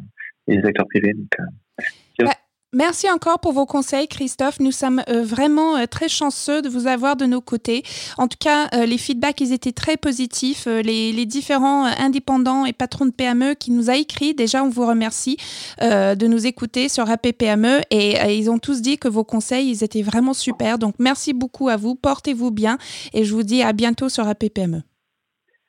les 0.48 0.66
acteurs 0.66 0.88
privés. 0.88 1.13
Donc, 1.13 2.30
Merci 2.71 3.09
encore 3.09 3.39
pour 3.39 3.51
vos 3.53 3.65
conseils, 3.65 4.07
Christophe. 4.07 4.59
Nous 4.59 4.71
sommes 4.71 5.01
euh, 5.09 5.23
vraiment 5.23 5.75
euh, 5.75 5.85
très 5.88 6.07
chanceux 6.07 6.61
de 6.61 6.69
vous 6.69 6.85
avoir 6.85 7.15
de 7.15 7.25
nos 7.25 7.41
côtés. 7.41 7.81
En 8.19 8.27
tout 8.27 8.38
cas, 8.39 8.67
euh, 8.75 8.85
les 8.85 8.99
feedbacks, 8.99 9.41
ils 9.41 9.53
étaient 9.53 9.71
très 9.71 9.97
positifs. 9.97 10.67
Les, 10.67 11.25
différents 11.25 11.85
indépendants 11.85 12.65
et 12.65 12.73
patrons 12.73 13.05
de 13.05 13.11
PME 13.11 13.53
qui 13.53 13.71
nous 13.71 13.89
a 13.89 13.95
écrit, 13.95 14.33
déjà, 14.33 14.63
on 14.63 14.69
vous 14.69 14.85
remercie 14.85 15.38
de 15.79 16.27
nous 16.27 16.47
écouter 16.47 16.89
sur 16.89 17.09
APPME 17.09 17.81
et, 17.91 18.11
et 18.13 18.38
ils 18.38 18.49
ont 18.49 18.57
tous 18.57 18.81
dit 18.81 18.97
que 18.97 19.07
vos 19.07 19.23
conseils, 19.23 19.69
ils 19.69 19.83
étaient 19.83 20.01
vraiment 20.01 20.33
super. 20.33 20.79
Donc, 20.79 20.95
merci 20.97 21.33
beaucoup 21.33 21.69
à 21.69 21.75
vous. 21.75 21.93
Portez-vous 21.93 22.49
bien 22.51 22.77
et 23.13 23.25
je 23.25 23.33
vous 23.33 23.43
dis 23.43 23.61
à 23.61 23.73
bientôt 23.73 24.09
sur 24.09 24.27
APPME. 24.27 24.81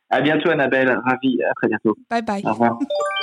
À 0.09 0.21
bientôt, 0.21 0.50
Annabelle. 0.50 0.88
Ravi. 1.04 1.42
À 1.42 1.52
très 1.54 1.69
bientôt. 1.69 1.95
Bye 2.09 2.23
bye. 2.23 2.42
Au 2.45 2.52
revoir. 2.52 2.78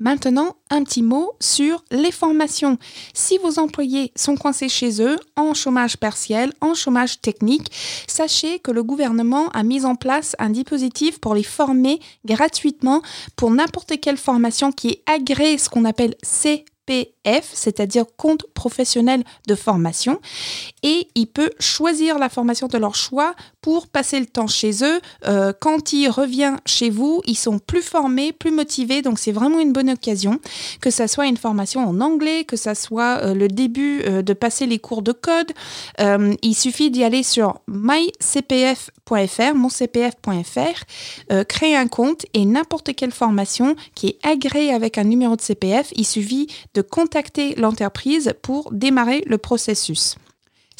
Maintenant, 0.00 0.56
un 0.70 0.82
petit 0.82 1.02
mot 1.02 1.32
sur 1.40 1.84
les 1.90 2.10
formations. 2.10 2.78
Si 3.12 3.36
vos 3.36 3.58
employés 3.58 4.12
sont 4.16 4.34
coincés 4.34 4.70
chez 4.70 5.02
eux, 5.02 5.18
en 5.36 5.52
chômage 5.52 5.98
partiel, 5.98 6.54
en 6.62 6.72
chômage 6.72 7.20
technique, 7.20 7.70
sachez 8.08 8.60
que 8.60 8.70
le 8.70 8.82
gouvernement 8.82 9.50
a 9.50 9.62
mis 9.62 9.84
en 9.84 9.96
place 9.96 10.34
un 10.38 10.48
dispositif 10.48 11.20
pour 11.20 11.34
les 11.34 11.42
former 11.42 12.00
gratuitement 12.24 13.02
pour 13.36 13.50
n'importe 13.50 14.00
quelle 14.00 14.16
formation 14.16 14.72
qui 14.72 14.88
est 14.88 15.02
agréée, 15.06 15.58
ce 15.58 15.68
qu'on 15.68 15.84
appelle 15.84 16.14
C'est-à-dire 17.24 18.04
compte 18.16 18.46
professionnel 18.54 19.24
de 19.46 19.54
formation, 19.54 20.20
et 20.82 21.08
il 21.14 21.26
peut 21.26 21.50
choisir 21.58 22.18
la 22.18 22.28
formation 22.28 22.66
de 22.66 22.78
leur 22.78 22.94
choix 22.94 23.34
pour 23.60 23.88
passer 23.88 24.18
le 24.18 24.26
temps 24.26 24.46
chez 24.46 24.82
eux. 24.82 25.00
Euh, 25.26 25.52
quand 25.58 25.92
il 25.92 26.08
revient 26.08 26.56
chez 26.64 26.88
vous, 26.88 27.20
ils 27.26 27.36
sont 27.36 27.58
plus 27.58 27.82
formés, 27.82 28.32
plus 28.32 28.50
motivés, 28.50 29.02
donc 29.02 29.18
c'est 29.18 29.32
vraiment 29.32 29.60
une 29.60 29.72
bonne 29.72 29.90
occasion, 29.90 30.40
que 30.80 30.90
ça 30.90 31.08
soit 31.08 31.26
une 31.26 31.36
formation 31.36 31.86
en 31.86 32.00
anglais, 32.00 32.44
que 32.44 32.56
ça 32.56 32.74
soit 32.74 33.22
euh, 33.22 33.34
le 33.34 33.48
début 33.48 34.00
euh, 34.06 34.22
de 34.22 34.32
passer 34.32 34.66
les 34.66 34.78
cours 34.78 35.02
de 35.02 35.12
code. 35.12 35.52
il 36.42 36.54
suffit 36.54 36.90
d'y 36.90 37.04
aller 37.04 37.22
sur 37.22 37.60
mycpf.fr, 37.68 39.54
moncpf.fr, 39.54 41.44
créer 41.48 41.76
un 41.76 41.88
compte 41.88 42.24
et 42.32 42.44
n'importe 42.44 42.94
quelle 42.94 43.12
formation 43.12 43.76
qui 43.94 44.08
est 44.08 44.18
agréée 44.22 44.72
avec 44.72 44.96
un 44.98 45.04
numéro 45.04 45.36
de 45.36 45.40
CPF, 45.40 45.92
il 45.96 46.06
suffit 46.06 46.46
de 46.74 46.82
contacter 46.82 47.09
l'entreprise 47.56 48.32
pour 48.42 48.72
démarrer 48.72 49.22
le 49.26 49.38
processus. 49.38 50.16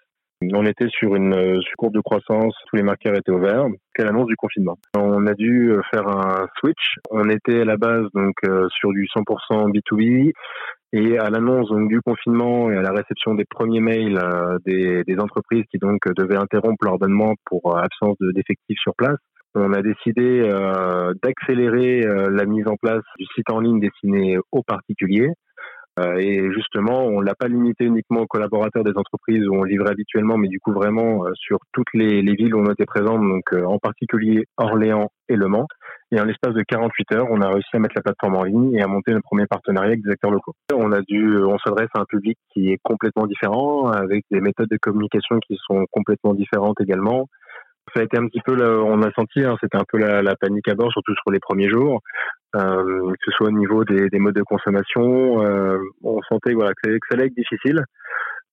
On 0.53 0.65
était 0.65 0.87
sur 0.89 1.15
une 1.15 1.61
courbe 1.77 1.93
de 1.93 1.99
croissance, 1.99 2.55
tous 2.67 2.75
les 2.75 2.81
marqueurs 2.81 3.15
étaient 3.15 3.31
ouverts, 3.31 3.67
qu'à 3.93 4.05
l'annonce 4.05 4.25
du 4.25 4.35
confinement. 4.35 4.75
On 4.97 5.27
a 5.27 5.35
dû 5.35 5.71
faire 5.91 6.07
un 6.07 6.47
switch. 6.57 6.95
On 7.11 7.29
était 7.29 7.61
à 7.61 7.65
la 7.65 7.77
base 7.77 8.07
donc 8.15 8.33
sur 8.79 8.89
du 8.89 9.05
100% 9.05 9.71
B2B 9.71 10.31
et 10.93 11.19
à 11.19 11.29
l'annonce 11.29 11.69
du 11.87 12.01
confinement 12.01 12.71
et 12.71 12.75
à 12.75 12.81
la 12.81 12.91
réception 12.91 13.35
des 13.35 13.45
premiers 13.45 13.81
mails 13.81 14.19
des, 14.65 15.03
des 15.03 15.19
entreprises 15.19 15.65
qui 15.69 15.77
donc 15.77 15.99
devaient 16.17 16.41
interrompre 16.41 16.85
leur 16.85 16.95
abonnement 16.95 17.35
pour 17.45 17.77
absence 17.77 18.17
d'effectifs 18.19 18.79
sur 18.79 18.95
place, 18.95 19.19
on 19.55 19.73
a 19.73 19.81
décidé 19.81 20.41
euh, 20.41 21.13
d'accélérer 21.21 22.05
euh, 22.05 22.29
la 22.29 22.45
mise 22.45 22.67
en 22.67 22.75
place 22.77 23.03
du 23.17 23.25
site 23.35 23.49
en 23.51 23.59
ligne 23.59 23.79
destiné 23.79 24.37
aux 24.51 24.63
particuliers. 24.63 25.31
Euh, 25.99 26.15
et 26.15 26.49
justement, 26.53 27.03
on 27.03 27.19
l'a 27.19 27.35
pas 27.35 27.49
limité 27.49 27.83
uniquement 27.83 28.21
aux 28.21 28.27
collaborateurs 28.27 28.85
des 28.85 28.95
entreprises 28.95 29.45
où 29.45 29.55
on 29.55 29.63
livrait 29.63 29.91
habituellement, 29.91 30.37
mais 30.37 30.47
du 30.47 30.57
coup 30.61 30.71
vraiment 30.71 31.25
sur 31.33 31.57
toutes 31.73 31.93
les, 31.93 32.21
villes 32.21 32.55
où 32.55 32.59
on 32.59 32.71
était 32.71 32.85
présent, 32.85 33.19
donc 33.19 33.51
en 33.51 33.77
particulier 33.77 34.45
Orléans 34.55 35.09
et 35.27 35.35
Le 35.35 35.47
Mans. 35.49 35.67
Et 36.13 36.19
en 36.19 36.23
l'espace 36.23 36.53
de 36.53 36.63
48 36.63 37.13
heures, 37.13 37.27
on 37.29 37.41
a 37.41 37.49
réussi 37.49 37.69
à 37.73 37.79
mettre 37.79 37.95
la 37.97 38.03
plateforme 38.03 38.37
en 38.37 38.43
ligne 38.43 38.73
et 38.73 38.81
à 38.81 38.87
monter 38.87 39.11
le 39.11 39.21
premier 39.21 39.47
partenariat 39.47 39.89
avec 39.89 40.01
des 40.01 40.11
acteurs 40.11 40.31
locaux. 40.31 40.53
On 40.73 40.93
a 40.93 41.01
dû, 41.01 41.37
on 41.43 41.57
s'adresse 41.57 41.89
à 41.93 41.99
un 41.99 42.05
public 42.05 42.37
qui 42.53 42.71
est 42.71 42.79
complètement 42.83 43.27
différent, 43.27 43.87
avec 43.87 44.23
des 44.31 44.39
méthodes 44.39 44.69
de 44.69 44.77
communication 44.77 45.39
qui 45.45 45.57
sont 45.67 45.85
complètement 45.91 46.33
différentes 46.33 46.79
également, 46.79 47.27
ça 47.93 48.01
a 48.01 48.03
été 48.03 48.17
un 48.17 48.27
petit 48.27 48.41
peu, 48.45 48.55
on 48.83 49.01
a 49.01 49.11
senti, 49.11 49.43
hein, 49.43 49.57
c'était 49.61 49.77
un 49.77 49.85
peu 49.87 49.97
la, 49.97 50.35
panique 50.35 50.67
à 50.67 50.75
bord, 50.75 50.91
surtout 50.91 51.13
sur 51.15 51.31
les 51.31 51.39
premiers 51.39 51.69
jours, 51.69 52.01
euh, 52.55 53.11
que 53.11 53.25
ce 53.25 53.31
soit 53.31 53.47
au 53.47 53.51
niveau 53.51 53.83
des, 53.83 54.19
modes 54.19 54.35
de 54.35 54.43
consommation. 54.43 55.43
Euh, 55.43 55.77
on 56.03 56.21
sentait 56.23 56.53
voilà, 56.53 56.71
que, 56.73 56.91
ça 56.91 57.15
allait 57.15 57.27
être 57.27 57.35
difficile, 57.35 57.83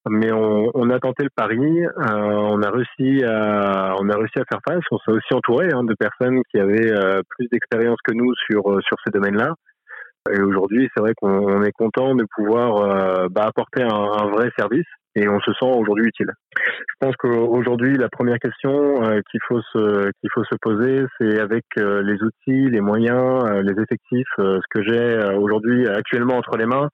mais 0.09 0.33
on, 0.33 0.91
a 0.91 0.99
tenté 0.99 1.25
le 1.25 1.31
pari. 1.35 1.85
Euh, 1.85 1.91
on 2.01 2.63
a 2.63 2.71
réussi 2.71 3.25
à, 3.25 3.95
on 4.01 4.09
a 4.09 4.17
réussi 4.17 4.39
à 4.39 4.45
faire 4.51 4.61
face. 4.67 4.85
On 4.91 4.99
s'est 4.99 5.13
aussi 5.13 5.35
entouré 5.35 5.69
hein, 5.73 5.85
de 5.85 5.95
personnes 5.95 6.41
qui 6.51 6.59
avaient 6.59 6.93
plus 7.29 7.49
d'expérience 7.53 7.99
que 8.05 8.15
nous 8.15 8.33
sur 8.51 8.63
sur 8.83 8.97
ces 9.05 9.13
domaines-là. 9.13 9.55
Et 10.33 10.41
aujourd'hui, 10.41 10.89
c'est 10.95 11.01
vrai 11.01 11.13
qu'on 11.21 11.63
est 11.63 11.73
content 11.73 12.15
de 12.15 12.25
pouvoir 12.35 13.29
bah, 13.31 13.45
apporter 13.47 13.83
un, 13.83 13.89
un, 13.89 14.29
vrai 14.31 14.51
service 14.59 14.87
et 15.15 15.29
on 15.29 15.41
se 15.41 15.53
sent 15.53 15.71
aujourd'hui 15.77 16.07
utile. 16.07 16.31
Je 16.57 16.95
pense 17.01 17.17
qu'aujourd'hui, 17.17 17.97
la 17.97 18.09
première 18.09 18.39
question 18.39 19.01
qu'il 19.31 19.41
faut 19.47 19.61
se 19.73 20.11
qu'il 20.21 20.31
faut 20.33 20.45
se 20.45 20.55
poser, 20.61 21.05
c'est 21.19 21.41
avec 21.41 21.65
les 21.77 22.23
outils, 22.23 22.71
les 22.71 22.81
moyens, 22.81 23.45
les 23.63 23.83
effectifs, 23.83 24.29
ce 24.37 24.67
que 24.71 24.83
j'ai 24.83 25.35
aujourd'hui 25.37 25.89
actuellement 25.89 26.37
entre 26.37 26.57
les 26.57 26.67
mains, 26.67 26.89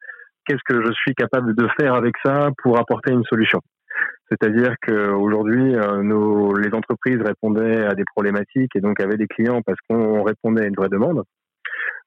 qu'est-ce 0.46 0.62
que 0.64 0.84
je 0.84 0.92
suis 0.92 1.14
capable 1.14 1.54
de 1.54 1.66
faire 1.78 1.94
avec 1.94 2.14
ça 2.24 2.50
pour 2.62 2.78
apporter 2.78 3.12
une 3.12 3.24
solution? 3.24 3.60
C'est-à-dire 4.30 4.74
qu'aujourd'hui, 4.84 5.76
euh, 5.76 6.58
les 6.58 6.74
entreprises 6.74 7.20
répondaient 7.24 7.84
à 7.84 7.94
des 7.94 8.04
problématiques 8.04 8.74
et 8.74 8.80
donc 8.80 9.00
avaient 9.00 9.16
des 9.16 9.26
clients 9.26 9.60
parce 9.64 9.78
qu'on 9.88 10.22
répondait 10.22 10.62
à 10.62 10.66
une 10.66 10.74
vraie 10.74 10.88
demande. 10.88 11.22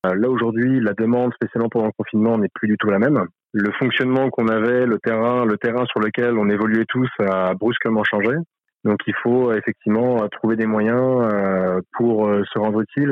Euh, 0.06 0.16
là 0.16 0.30
aujourd'hui, 0.30 0.80
la 0.80 0.94
demande, 0.94 1.34
spécialement 1.34 1.70
pendant 1.70 1.88
le 1.88 1.92
confinement, 1.98 2.38
n'est 2.38 2.50
plus 2.54 2.68
du 2.68 2.78
tout 2.78 2.90
la 2.90 3.00
même. 3.00 3.26
Le 3.54 3.72
fonctionnement 3.74 4.30
qu'on 4.30 4.48
avait, 4.48 4.86
le 4.86 5.00
terrain, 5.00 5.46
le 5.46 5.58
terrain 5.58 5.86
sur 5.86 6.00
lequel 6.00 6.38
on 6.38 6.50
évoluait 6.50 6.86
tous, 6.88 7.10
a 7.20 7.54
brusquement 7.56 8.04
changé. 8.04 8.36
Donc 8.84 9.00
il 9.08 9.16
faut 9.24 9.52
effectivement 9.54 10.28
trouver 10.30 10.56
des 10.56 10.68
moyens 10.68 11.28
euh, 11.34 11.82
pour 11.94 12.30
se 12.30 12.60
rendre 12.60 12.82
utile. 12.82 13.10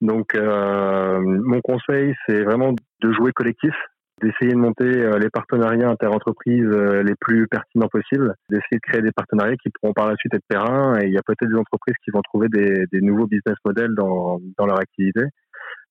Donc 0.00 0.34
mon 0.34 1.60
conseil, 1.60 2.14
c'est 2.26 2.42
vraiment 2.42 2.72
de 3.02 3.12
jouer 3.12 3.32
collectif, 3.32 3.74
d'essayer 4.22 4.52
de 4.52 4.58
monter 4.58 4.84
euh, 4.84 5.18
les 5.18 5.30
partenariats 5.30 5.88
interentreprises 5.88 6.64
euh, 6.64 7.02
les 7.02 7.14
plus 7.20 7.46
pertinents 7.48 7.88
possibles, 7.88 8.34
d'essayer 8.48 8.76
de 8.76 8.80
créer 8.80 9.02
des 9.02 9.12
partenariats 9.12 9.56
qui 9.56 9.70
pourront 9.70 9.92
par 9.92 10.08
la 10.08 10.16
suite 10.16 10.34
être 10.34 10.44
pérennes 10.48 11.02
et 11.02 11.06
il 11.06 11.12
y 11.12 11.18
a 11.18 11.22
peut-être 11.22 11.48
des 11.48 11.58
entreprises 11.58 11.96
qui 12.04 12.10
vont 12.10 12.20
trouver 12.22 12.48
des, 12.48 12.84
des 12.92 13.00
nouveaux 13.00 13.26
business 13.26 13.56
models 13.64 13.94
dans, 13.94 14.40
dans 14.58 14.66
leur 14.66 14.78
activité. 14.78 15.22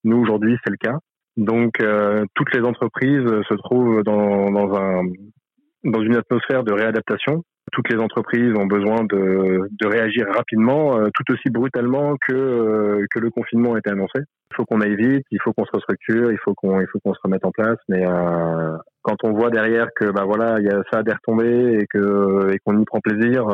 Nous, 0.04 0.18
aujourd'hui, 0.18 0.58
c'est 0.64 0.72
le 0.72 0.78
cas. 0.78 0.98
Donc, 1.38 1.82
euh, 1.82 2.26
toutes 2.36 2.54
les 2.54 2.62
entreprises 2.62 3.26
se 3.48 3.54
trouvent 3.56 4.04
dans, 4.04 4.52
dans, 4.52 4.76
un, 4.76 5.04
dans 5.84 6.02
une 6.02 6.16
atmosphère 6.16 6.64
de 6.64 6.74
réadaptation 6.74 7.44
toutes 7.72 7.90
les 7.90 8.00
entreprises 8.00 8.54
ont 8.58 8.66
besoin 8.66 9.04
de, 9.04 9.70
de 9.72 9.88
réagir 9.88 10.28
rapidement, 10.34 10.98
euh, 10.98 11.10
tout 11.14 11.34
aussi 11.34 11.50
brutalement 11.50 12.16
que, 12.28 12.34
euh, 12.34 13.06
que 13.12 13.20
le 13.20 13.30
confinement 13.30 13.76
a 13.76 13.80
été 13.80 13.90
annoncé. 13.90 14.20
Il 14.52 14.56
faut 14.56 14.66
qu'on 14.66 14.82
aille 14.82 14.96
vite, 14.96 15.26
il 15.32 15.40
faut 15.44 15.54
qu'on 15.54 15.66
se 15.66 15.72
restructure, 15.74 16.32
il 16.32 16.38
faut 16.44 16.54
qu'on 16.56 16.82
il 16.82 16.88
se 16.88 17.20
remette 17.24 17.46
en 17.46 17.52
place. 17.52 17.78
Mais 17.88 18.06
euh, 18.06 18.78
quand 19.02 19.18
on 19.24 19.34
voit 19.34 19.50
derrière 19.50 19.88
que 19.96 20.12
bah 20.12 20.24
voilà, 20.26 20.60
il 20.60 20.66
y 20.66 20.70
a 20.70 20.82
ça 20.92 21.00
à 21.00 21.04
des 21.04 21.14
retombées 21.14 21.80
et 21.82 21.86
que 21.88 22.52
et 22.54 22.58
qu'on 22.60 22.80
y 22.80 22.86
prend 22.86 23.00
plaisir, 23.00 23.46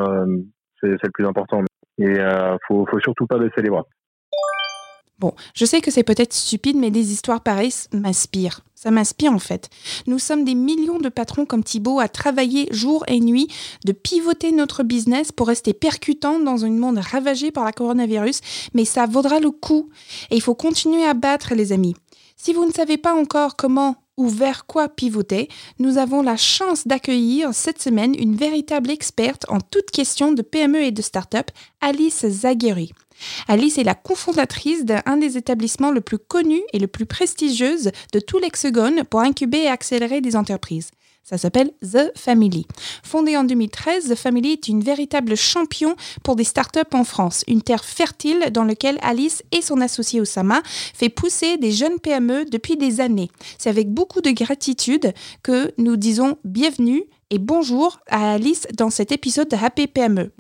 c'est 0.82 0.90
le 0.90 1.12
plus 1.14 1.26
important. 1.26 1.64
Et 1.98 2.16
faut 2.68 2.86
faut 2.90 3.00
surtout 3.00 3.28
pas 3.28 3.38
baisser 3.38 3.62
les 3.62 3.70
bras. 3.70 3.86
Bon, 5.18 5.34
je 5.54 5.64
sais 5.64 5.80
que 5.80 5.92
c'est 5.92 6.04
peut-être 6.04 6.34
stupide, 6.34 6.76
mais 6.76 6.92
des 6.92 7.14
histoires 7.14 7.42
pareilles 7.42 7.74
m'inspirent. 7.94 8.62
Ça 8.76 8.92
m'inspire 8.92 9.32
en 9.32 9.40
fait. 9.40 9.70
Nous 10.08 10.20
sommes 10.20 10.44
des 10.44 10.56
millions 10.56 11.00
de 11.00 11.08
patrons 11.08 11.46
comme 11.46 11.64
Thibault 11.64 12.00
à 12.00 12.10
travailler 12.10 12.68
jour 12.72 13.06
et 13.08 13.22
nuit, 13.22 13.48
de 13.86 13.94
pivoter 13.94 14.52
notre 14.52 14.84
business 14.84 15.32
pour 15.32 15.48
rester 15.48 15.74
percutant 15.74 16.40
dans 16.40 16.66
un 16.66 16.70
monde 16.70 17.00
ravagé 17.00 17.52
par 17.52 17.64
la 17.64 17.72
coronavirus, 17.72 18.42
mais 18.74 18.84
ça 18.84 19.06
vaudra 19.06 19.40
le 19.40 19.52
coup. 19.52 19.90
Et 20.32 20.36
il 20.36 20.42
faut 20.42 20.54
continuer 20.54 21.06
à 21.06 21.14
battre 21.14 21.56
les 21.56 21.72
amis. 21.72 21.96
Si 22.36 22.52
vous 22.52 22.66
ne 22.66 22.74
savez 22.74 22.98
pas 22.98 23.16
encore 23.16 23.56
comment 23.56 23.96
ou 24.18 24.28
vers 24.28 24.66
quoi 24.66 24.90
pivoter, 24.90 25.48
nous 25.80 25.98
avons 25.98 26.22
la 26.22 26.38
chance 26.38 26.86
d'accueillir 26.88 27.54
cette 27.54 27.82
semaine 27.82 28.16
une 28.18 28.36
véritable 28.36 28.92
experte 28.92 29.46
en 29.50 29.60
toutes 29.60 29.92
questions 29.92 30.32
de 30.32 30.42
PME 30.42 30.84
et 30.84 30.92
de 30.92 31.02
start-up, 31.02 31.50
Alice 31.82 32.28
Zagueri. 32.28 32.92
Alice 33.48 33.78
est 33.78 33.84
la 33.84 33.96
cofondatrice 33.96 34.86
d'un 34.86 35.18
des 35.18 35.38
établissements 35.38 35.92
le 35.92 36.02
plus 36.02 36.20
connus 36.20 36.64
et 36.74 36.80
le 36.80 36.88
plus 36.88 37.06
prestigieux 37.06 37.78
de 38.14 38.20
tout 38.20 38.40
l'Hexagone 38.40 39.04
pour 39.04 39.22
incuber 39.22 39.64
et 39.64 39.68
accélérer 39.68 40.22
des 40.22 40.36
entreprises. 40.36 40.92
Ça 41.26 41.40
s'appelle 41.40 41.72
The 41.82 42.12
Family. 42.16 42.68
Fondée 43.02 43.36
en 43.36 43.46
2013, 43.46 44.10
The 44.10 44.16
Family 44.16 44.52
est 44.52 44.68
une 44.68 44.84
véritable 44.84 45.36
champion 45.36 45.96
pour 46.24 46.36
des 46.36 46.44
startups 46.44 46.82
en 46.94 47.04
France, 47.04 47.44
une 47.48 47.64
terre 47.64 47.84
fertile 47.84 48.52
dans 48.52 48.64
laquelle 48.64 49.00
Alice 49.02 49.42
et 49.52 49.64
son 49.64 49.82
associé 49.82 50.22
Osama 50.22 50.62
fait 50.94 51.10
pousser 51.10 51.58
des 51.58 51.72
jeunes 51.72 52.00
PME 52.00 52.46
depuis 52.46 52.78
des 52.78 53.02
années. 53.02 53.32
C'est 53.58 53.72
avec 53.72 53.90
beaucoup 53.90 54.22
de 54.22 54.30
gratitude 54.30 55.16
que 55.42 55.74
nous 55.80 55.96
disons 55.96 56.38
bienvenue 56.44 57.04
et 57.32 57.40
bonjour 57.40 58.00
à 58.08 58.34
Alice 58.34 58.68
dans 58.78 58.92
cet 58.92 59.12
épisode 59.12 59.50
de 59.50 59.56
Happy 59.56 59.88
PME. 59.88 60.32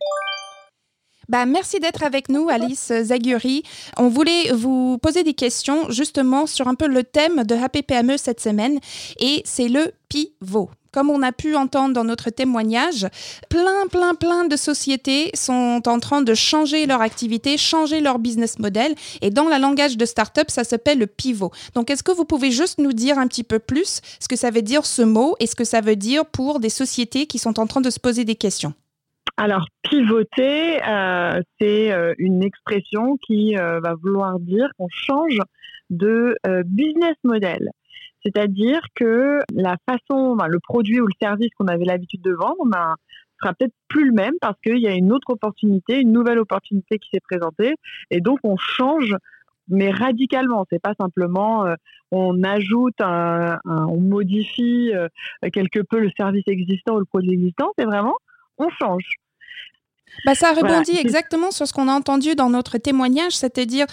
Bah, 1.29 1.45
merci 1.45 1.79
d'être 1.79 2.03
avec 2.03 2.29
nous, 2.29 2.49
Alice 2.49 2.91
Zaguri. 3.01 3.63
On 3.97 4.09
voulait 4.09 4.51
vous 4.53 4.97
poser 4.97 5.23
des 5.23 5.33
questions 5.33 5.89
justement 5.89 6.45
sur 6.45 6.67
un 6.67 6.75
peu 6.75 6.87
le 6.87 7.03
thème 7.03 7.43
de 7.43 7.55
Happy 7.55 7.81
PME 7.81 8.17
cette 8.17 8.39
semaine 8.39 8.79
et 9.19 9.41
c'est 9.45 9.67
le 9.67 9.91
pivot. 10.09 10.69
Comme 10.95 11.09
on 11.09 11.23
a 11.23 11.33
pu 11.33 11.57
entendre 11.57 11.93
dans 11.93 12.05
notre 12.05 12.29
témoignage, 12.29 13.05
plein, 13.49 13.85
plein, 13.91 14.15
plein 14.15 14.45
de 14.45 14.55
sociétés 14.55 15.29
sont 15.33 15.81
en 15.87 15.99
train 15.99 16.21
de 16.21 16.33
changer 16.33 16.85
leur 16.85 17.01
activité, 17.01 17.57
changer 17.57 17.99
leur 17.99 18.17
business 18.17 18.59
model. 18.59 18.95
Et 19.21 19.29
dans 19.29 19.49
le 19.49 19.59
langage 19.59 19.97
de 19.97 20.05
start-up, 20.05 20.49
ça 20.49 20.63
s'appelle 20.63 20.99
le 20.99 21.07
pivot. 21.07 21.51
Donc, 21.73 21.89
est-ce 21.89 22.01
que 22.01 22.13
vous 22.13 22.23
pouvez 22.23 22.49
juste 22.49 22.79
nous 22.79 22.93
dire 22.93 23.19
un 23.19 23.27
petit 23.27 23.43
peu 23.43 23.59
plus 23.59 23.99
ce 24.21 24.29
que 24.29 24.37
ça 24.37 24.51
veut 24.51 24.61
dire 24.61 24.85
ce 24.85 25.01
mot 25.01 25.35
et 25.41 25.47
ce 25.47 25.55
que 25.55 25.65
ça 25.65 25.81
veut 25.81 25.97
dire 25.97 26.25
pour 26.25 26.61
des 26.61 26.69
sociétés 26.69 27.25
qui 27.25 27.39
sont 27.39 27.59
en 27.59 27.67
train 27.67 27.81
de 27.81 27.89
se 27.89 27.99
poser 27.99 28.23
des 28.23 28.35
questions? 28.35 28.73
Alors, 29.37 29.65
pivoter, 29.81 30.81
euh, 30.87 31.41
c'est 31.59 31.91
euh, 31.91 32.13
une 32.17 32.41
expression 32.41 33.17
qui 33.17 33.57
euh, 33.57 33.81
va 33.81 33.93
vouloir 33.95 34.39
dire 34.39 34.69
qu'on 34.77 34.87
change 34.89 35.39
de 35.89 36.35
business 36.65 37.15
model. 37.23 37.69
C'est-à-dire 38.23 38.81
que 38.95 39.39
la 39.53 39.75
façon, 39.87 40.35
le 40.35 40.59
produit 40.59 40.99
ou 40.99 41.05
le 41.05 41.13
service 41.21 41.49
qu'on 41.59 41.67
avait 41.67 41.85
l'habitude 41.85 42.21
de 42.23 42.33
vendre, 42.33 42.65
ben, 42.65 42.95
sera 43.39 43.53
peut-être 43.53 43.73
plus 43.87 44.07
le 44.07 44.13
même 44.13 44.33
parce 44.41 44.59
qu'il 44.61 44.79
y 44.79 44.87
a 44.87 44.93
une 44.93 45.11
autre 45.11 45.29
opportunité, 45.29 45.99
une 45.99 46.11
nouvelle 46.11 46.39
opportunité 46.39 46.97
qui 46.97 47.09
s'est 47.13 47.19
présentée, 47.19 47.75
et 48.09 48.21
donc 48.21 48.39
on 48.43 48.57
change 48.57 49.15
mais 49.67 49.91
radicalement. 49.91 50.65
C'est 50.71 50.81
pas 50.81 50.93
simplement 50.99 51.65
on 52.11 52.43
ajoute, 52.43 52.95
on 53.01 53.99
modifie 53.99 54.91
quelque 55.53 55.81
peu 55.81 55.99
le 55.99 56.09
service 56.17 56.43
existant 56.47 56.95
ou 56.95 56.99
le 56.99 57.05
produit 57.05 57.33
existant. 57.33 57.71
C'est 57.77 57.85
vraiment 57.85 58.15
on 58.59 58.69
change. 58.81 59.24
Bah, 60.25 60.35
ça 60.35 60.53
rebondit 60.53 60.97
exactement 60.97 61.51
sur 61.51 61.67
ce 61.67 61.73
qu'on 61.73 61.87
a 61.87 61.93
entendu 61.93 62.35
dans 62.35 62.49
notre 62.49 62.77
témoignage, 62.77 63.35
c'est-à-dire 63.35 63.85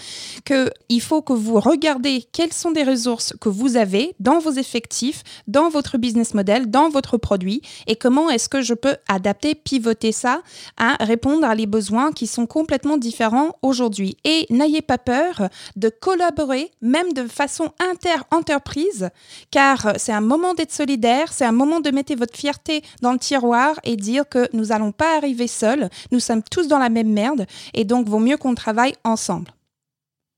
qu'il 0.45 1.01
faut 1.01 1.21
que 1.21 1.33
vous 1.33 1.59
regardez 1.59 2.25
quelles 2.31 2.53
sont 2.53 2.71
des 2.71 2.83
ressources 2.83 3.33
que 3.39 3.49
vous 3.49 3.77
avez 3.77 4.15
dans 4.19 4.39
vos 4.39 4.51
effectifs, 4.51 5.23
dans 5.47 5.69
votre 5.69 5.97
business 5.97 6.33
model, 6.33 6.69
dans 6.69 6.89
votre 6.89 7.17
produit, 7.17 7.61
et 7.87 7.95
comment 7.95 8.29
est-ce 8.29 8.49
que 8.49 8.61
je 8.61 8.73
peux 8.73 8.95
adapter, 9.07 9.55
pivoter 9.55 10.11
ça 10.11 10.41
à 10.77 10.95
répondre 11.03 11.45
à 11.45 11.55
les 11.55 11.67
besoins 11.67 12.11
qui 12.11 12.27
sont 12.27 12.45
complètement 12.45 12.97
différents 12.97 13.55
aujourd'hui. 13.61 14.17
Et 14.23 14.45
n'ayez 14.49 14.81
pas 14.81 14.97
peur 14.97 15.49
de 15.75 15.89
collaborer, 15.89 16.71
même 16.81 17.13
de 17.13 17.27
façon 17.27 17.71
inter-entreprise, 17.79 19.09
car 19.51 19.93
c'est 19.97 20.11
un 20.11 20.21
moment 20.21 20.53
d'être 20.53 20.71
solidaire, 20.71 21.31
c'est 21.31 21.45
un 21.45 21.51
moment 21.51 21.79
de 21.79 21.91
mettre 21.91 22.15
votre 22.15 22.37
fierté 22.37 22.81
dans 23.01 23.11
le 23.13 23.19
tiroir 23.19 23.79
et 23.83 23.95
dire 23.95 24.27
que 24.27 24.47
nous 24.53 24.65
n'allons 24.65 24.91
pas 24.91 25.17
arriver 25.17 25.47
seuls 25.47 25.89
nous 26.13 26.19
sommes 26.19 26.43
tous 26.43 26.67
dans 26.67 26.79
la 26.79 26.89
même 26.89 27.11
merde 27.11 27.45
et 27.73 27.83
donc 27.83 28.07
vaut 28.07 28.19
mieux 28.19 28.37
qu'on 28.37 28.55
travaille 28.55 28.93
ensemble. 29.03 29.51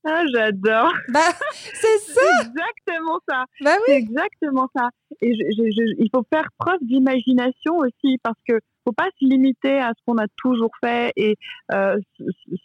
Ah, 0.08 0.22
j'adore. 0.32 0.92
Bah, 1.08 1.20
c'est 1.52 1.98
ça. 1.98 2.20
exactement 2.42 3.18
ça. 3.28 3.44
Bah 3.60 3.72
oui. 3.78 3.84
C'est 3.86 3.96
exactement 3.96 4.68
ça. 4.74 4.88
Et 5.20 5.32
il 5.32 6.08
faut 6.14 6.24
faire 6.32 6.48
preuve 6.58 6.78
d'imagination 6.80 7.78
aussi 7.78 8.18
parce 8.22 8.38
que 8.48 8.54
faut 8.86 8.92
pas 8.92 9.08
se 9.18 9.24
limiter 9.24 9.78
à 9.78 9.90
ce 9.96 10.02
qu'on 10.06 10.18
a 10.18 10.26
toujours 10.36 10.70
fait 10.80 11.12
et 11.16 11.36
euh, 11.72 11.96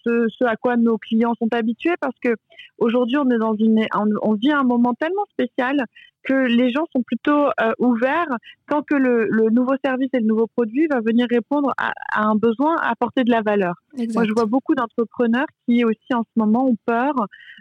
ce, 0.06 0.28
ce, 0.30 0.44
à 0.46 0.56
quoi 0.56 0.78
nos 0.78 0.98
clients 0.98 1.34
sont 1.40 1.50
habitués 1.52 1.96
parce 2.00 2.16
que 2.22 2.36
aujourd'hui 2.78 3.18
on 3.18 3.30
est 3.32 3.40
dans 3.40 3.56
une 3.56 3.86
on 4.22 4.34
vit 4.36 4.52
un 4.52 4.64
moment 4.64 4.94
tellement 4.94 5.26
spécial 5.32 5.86
que 6.24 6.34
les 6.34 6.72
gens 6.72 6.86
sont 6.92 7.02
plutôt 7.02 7.48
euh, 7.48 7.72
ouverts 7.80 8.38
tant 8.70 8.84
que 8.84 8.94
le, 8.96 9.28
le, 9.30 9.50
nouveau 9.50 9.74
service 9.84 10.10
et 10.14 10.20
le 10.20 10.28
nouveau 10.28 10.48
produit 10.48 10.88
va 10.88 11.00
venir 11.00 11.26
répondre 11.30 11.74
à, 11.78 11.94
un 12.14 12.36
besoin, 12.36 12.76
apporter 12.78 13.24
de 13.24 13.32
la 13.32 13.42
valeur. 13.42 13.74
Moi, 14.14 14.26
je 14.26 14.32
vois 14.32 14.46
beaucoup 14.46 14.76
d'entrepreneurs 14.76 15.48
qui 15.66 15.84
aussi 15.84 16.14
en 16.14 16.22
ce 16.22 16.40
moment 16.40 16.68
ont 16.68 16.78
peur 16.86 17.14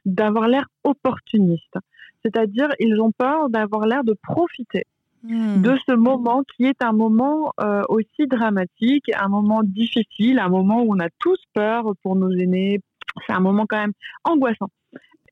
d'avoir 0.05 0.47
l'air 0.47 0.67
opportuniste. 0.85 1.75
C'est-à-dire, 2.23 2.69
ils 2.79 3.01
ont 3.01 3.13
peur 3.13 3.49
d'avoir 3.49 3.87
l'air 3.87 4.05
de 4.05 4.15
profiter 4.23 4.85
hmm. 5.23 5.63
de 5.63 5.77
ce 5.87 5.95
moment 5.95 6.43
qui 6.57 6.65
est 6.65 6.83
un 6.83 6.93
moment 6.93 7.53
euh, 7.61 7.83
aussi 7.89 8.27
dramatique, 8.27 9.05
un 9.15 9.29
moment 9.29 9.63
difficile, 9.63 10.39
un 10.39 10.49
moment 10.49 10.83
où 10.83 10.95
on 10.95 11.01
a 11.01 11.09
tous 11.19 11.39
peur 11.55 11.93
pour 12.03 12.17
nos 12.17 12.31
aînés. 12.31 12.81
C'est 13.27 13.33
un 13.33 13.41
moment 13.41 13.67
quand 13.69 13.79
même 13.79 13.93
angoissant. 14.25 14.69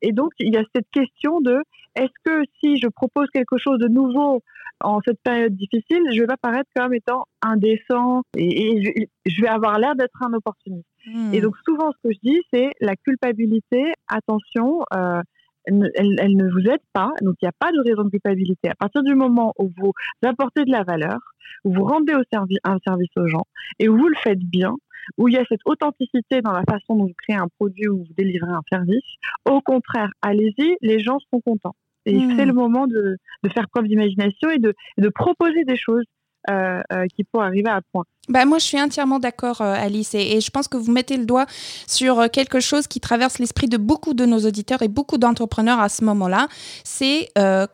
Et 0.02 0.12
donc, 0.12 0.32
il 0.38 0.52
y 0.52 0.56
a 0.56 0.64
cette 0.74 0.88
question 0.90 1.40
de 1.40 1.62
est-ce 1.94 2.12
que 2.24 2.42
si 2.60 2.76
je 2.76 2.88
propose 2.88 3.28
quelque 3.32 3.58
chose 3.58 3.78
de 3.78 3.88
nouveau 3.88 4.42
en 4.80 5.00
cette 5.04 5.20
période 5.22 5.56
difficile, 5.56 6.02
je 6.12 6.20
vais 6.20 6.26
pas 6.26 6.36
paraître 6.36 6.70
comme 6.76 6.94
étant 6.94 7.24
indécent 7.42 8.22
et, 8.36 9.04
je, 9.26 9.42
vais 9.42 9.48
avoir 9.48 9.78
l'air 9.78 9.96
d'être 9.96 10.22
un 10.22 10.32
opportuniste. 10.34 10.86
Hmm. 11.06 11.34
Et 11.34 11.40
donc, 11.40 11.56
souvent, 11.66 11.90
ce 11.92 12.08
que 12.08 12.14
je 12.14 12.18
dis, 12.22 12.40
c'est 12.52 12.70
la 12.80 12.94
culpabilité, 12.94 13.92
attention, 14.06 14.82
euh, 14.94 15.20
elle, 15.68 16.36
ne 16.36 16.50
vous 16.50 16.68
aide 16.70 16.82
pas, 16.92 17.10
donc 17.22 17.36
il 17.40 17.44
n'y 17.44 17.48
a 17.48 17.52
pas 17.58 17.72
de 17.72 17.80
raison 17.80 18.04
de 18.04 18.10
culpabilité. 18.10 18.68
À 18.68 18.74
partir 18.74 19.02
du 19.02 19.14
moment 19.14 19.54
où 19.58 19.70
vous 19.76 19.92
apportez 20.24 20.64
de 20.64 20.70
la 20.70 20.82
valeur, 20.82 21.18
où 21.64 21.72
vous 21.72 21.84
rendez 21.84 22.14
au 22.14 22.22
un 22.64 22.78
service 22.86 23.10
aux 23.16 23.26
gens 23.26 23.46
et 23.78 23.88
où 23.88 23.96
vous 23.96 24.08
le 24.08 24.16
faites 24.16 24.38
bien, 24.38 24.74
où 25.16 25.28
il 25.28 25.34
y 25.34 25.38
a 25.38 25.44
cette 25.48 25.60
authenticité 25.64 26.42
dans 26.42 26.52
la 26.52 26.62
façon 26.68 26.96
dont 26.96 27.06
vous 27.06 27.14
créez 27.26 27.36
un 27.36 27.48
produit 27.58 27.88
ou 27.88 27.98
vous 27.98 28.14
délivrez 28.16 28.50
un 28.50 28.62
service, 28.70 29.04
au 29.46 29.60
contraire, 29.60 30.10
allez-y, 30.22 30.76
les 30.82 31.00
gens 31.00 31.18
seront 31.20 31.40
contents. 31.40 31.76
Et 32.06 32.14
hmm. 32.14 32.36
c'est 32.36 32.46
le 32.46 32.52
moment 32.52 32.86
de, 32.86 33.16
faire 33.52 33.68
preuve 33.68 33.86
d'imagination 33.86 34.50
et 34.50 34.58
de, 34.58 34.74
proposer 35.10 35.64
des 35.64 35.76
choses 35.76 36.04
euh, 36.48 36.80
euh, 36.92 37.06
qui 37.14 37.24
pourraient 37.24 37.46
arriver 37.46 37.68
à 37.68 37.80
point. 37.92 38.04
Bah 38.28 38.44
moi, 38.44 38.58
je 38.58 38.64
suis 38.64 38.80
entièrement 38.80 39.18
d'accord, 39.18 39.60
euh, 39.60 39.74
Alice, 39.74 40.14
et, 40.14 40.40
je 40.40 40.50
pense 40.50 40.68
que 40.68 40.76
vous 40.76 40.92
mettez 40.92 41.16
le 41.16 41.24
doigt 41.24 41.46
sur 41.86 42.30
quelque 42.30 42.60
chose 42.60 42.86
qui 42.86 43.00
traverse 43.00 43.38
l'esprit 43.38 43.68
de 43.68 43.76
beaucoup 43.76 44.14
de 44.14 44.24
nos 44.24 44.38
auditeurs 44.40 44.82
et 44.82 44.88
beaucoup 44.88 45.18
d'entrepreneurs 45.18 45.80
à 45.80 45.88
ce 45.88 46.04
moment-là. 46.04 46.48
C'est 46.84 47.28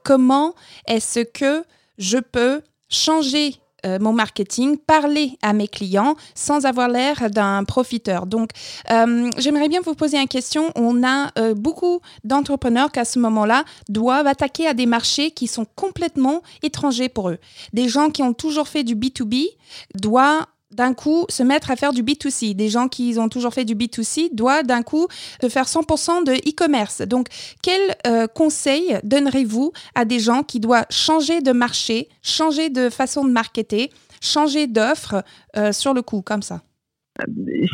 comment 0.05 0.55
est-ce 0.87 1.21
que 1.21 1.65
je 1.99 2.19
peux 2.19 2.63
changer 2.89 3.55
euh, 3.85 3.99
mon 4.01 4.13
marketing, 4.13 4.79
parler 4.79 5.39
à 5.43 5.53
mes 5.53 5.69
clients 5.69 6.17
sans 6.35 6.67
avoir 6.67 6.89
l'air 6.89 7.31
d'un 7.31 7.65
profiteur. 7.65 8.27
Donc, 8.27 8.51
euh, 8.91 9.31
j'aimerais 9.39 9.69
bien 9.69 9.81
vous 9.81 9.95
poser 9.95 10.19
une 10.19 10.29
question. 10.29 10.71
On 10.75 11.03
a 11.05 11.31
euh, 11.39 11.55
beaucoup 11.55 12.01
d'entrepreneurs 12.25 12.91
qui, 12.93 13.01
à 13.01 13.05
ce 13.05 13.19
moment-là, 13.19 13.65
doivent 13.89 14.27
attaquer 14.27 14.67
à 14.67 14.75
des 14.75 14.87
marchés 14.87 15.31
qui 15.31 15.47
sont 15.47 15.67
complètement 15.77 16.43
étrangers 16.63 17.09
pour 17.09 17.31
eux. 17.31 17.39
Des 17.73 17.89
gens 17.89 18.11
qui 18.11 18.23
ont 18.23 18.35
toujours 18.35 18.69
fait 18.69 18.85
du 18.85 18.97
B2B 18.97 19.49
doivent 19.95 20.47
d'un 20.75 20.95
coup 20.95 21.25
se 21.29 21.43
mettre 21.43 21.71
à 21.71 21.77
faire 21.77 21.93
du 21.93 22.03
B2C. 22.03 22.55
Des 22.55 22.69
gens 22.69 22.89
qui 22.89 23.17
ont 23.19 23.29
toujours 23.29 23.55
fait 23.55 23.65
du 23.65 23.75
B2C 23.75 24.35
doivent 24.35 24.67
d'un 24.67 24.83
coup 24.83 25.07
faire 25.49 25.65
100% 25.65 26.25
de 26.25 26.33
e-commerce. 26.33 27.03
Donc, 27.03 27.29
quel 27.63 27.81
euh, 28.07 28.27
conseil 28.27 28.99
donnerez-vous 29.05 29.73
à 29.95 30.05
des 30.05 30.19
gens 30.19 30.43
qui 30.43 30.61
doivent 30.61 30.87
changer 30.91 31.41
de 31.41 31.53
marché, 31.53 32.09
changer 32.23 32.71
de 32.71 32.91
façon 32.91 33.25
de 33.25 33.31
marketer, 33.31 33.91
changer 34.21 34.67
d'offre 34.67 35.23
euh, 35.57 35.73
sur 35.73 35.95
le 35.95 36.03
coup, 36.03 36.23
comme 36.23 36.43
ça? 36.43 36.63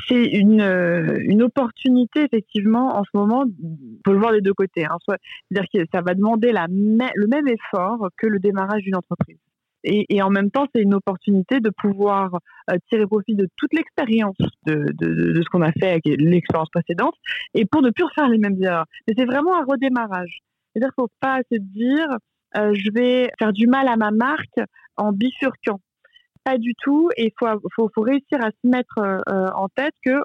C'est 0.06 0.26
une, 0.26 0.60
euh, 0.60 1.40
opportunité 1.40 2.24
effectivement 2.24 2.98
en 2.98 3.04
ce 3.04 3.10
moment, 3.14 3.44
il 3.46 3.98
faut 4.04 4.12
le 4.12 4.18
voir 4.18 4.32
des 4.32 4.42
deux 4.42 4.52
côtés. 4.52 4.84
Hein. 4.84 4.98
C'est-à-dire 5.08 5.68
que 5.72 5.88
ça 5.90 6.02
va 6.02 6.12
demander 6.12 6.52
le 6.52 7.26
même 7.26 7.48
effort 7.48 8.06
que 8.18 8.26
le 8.26 8.38
démarrage 8.38 8.82
d'une 8.82 8.96
entreprise. 8.96 9.38
Et, 9.84 10.22
en 10.22 10.30
même 10.30 10.50
temps, 10.50 10.66
c'est 10.74 10.82
une 10.82 10.94
opportunité 10.94 11.60
de 11.60 11.70
pouvoir 11.70 12.38
euh, 12.70 12.76
tirer 12.88 13.06
profit 13.06 13.34
de 13.34 13.48
toute 13.56 13.72
l'expérience 13.72 14.36
de, 14.66 14.92
ce 15.00 15.48
qu'on 15.50 15.62
a 15.62 15.72
fait 15.72 15.90
avec 15.90 16.02
l'expérience 16.04 16.68
précédente 16.70 17.14
et 17.54 17.64
pour 17.64 17.82
ne 17.82 17.90
plus 17.90 18.04
refaire 18.04 18.28
les 18.28 18.38
mêmes 18.38 18.62
erreurs. 18.62 18.86
Mais 19.06 19.14
c'est 19.16 19.24
vraiment 19.24 19.56
un 19.58 19.64
redémarrage. 19.64 20.40
C'est-à-dire 20.72 20.94
qu'il 20.94 21.02
ne 21.02 21.06
faut 21.06 21.12
pas 21.20 21.40
se 21.50 21.58
dire 21.58 22.08
euh, 22.56 22.74
je 22.74 22.90
vais 22.92 23.30
faire 23.38 23.52
du 23.52 23.66
mal 23.66 23.88
à 23.88 23.96
ma 23.96 24.10
marque 24.10 24.60
en 24.96 25.12
bifurquant. 25.12 25.80
Pas 26.44 26.58
du 26.58 26.74
tout. 26.74 27.10
Et 27.16 27.26
il 27.26 27.32
faut, 27.38 27.90
faut, 27.94 28.02
réussir 28.02 28.42
à 28.42 28.50
se 28.50 28.68
mettre 28.68 28.98
euh, 28.98 29.48
en 29.54 29.68
tête 29.68 29.94
que 30.04 30.20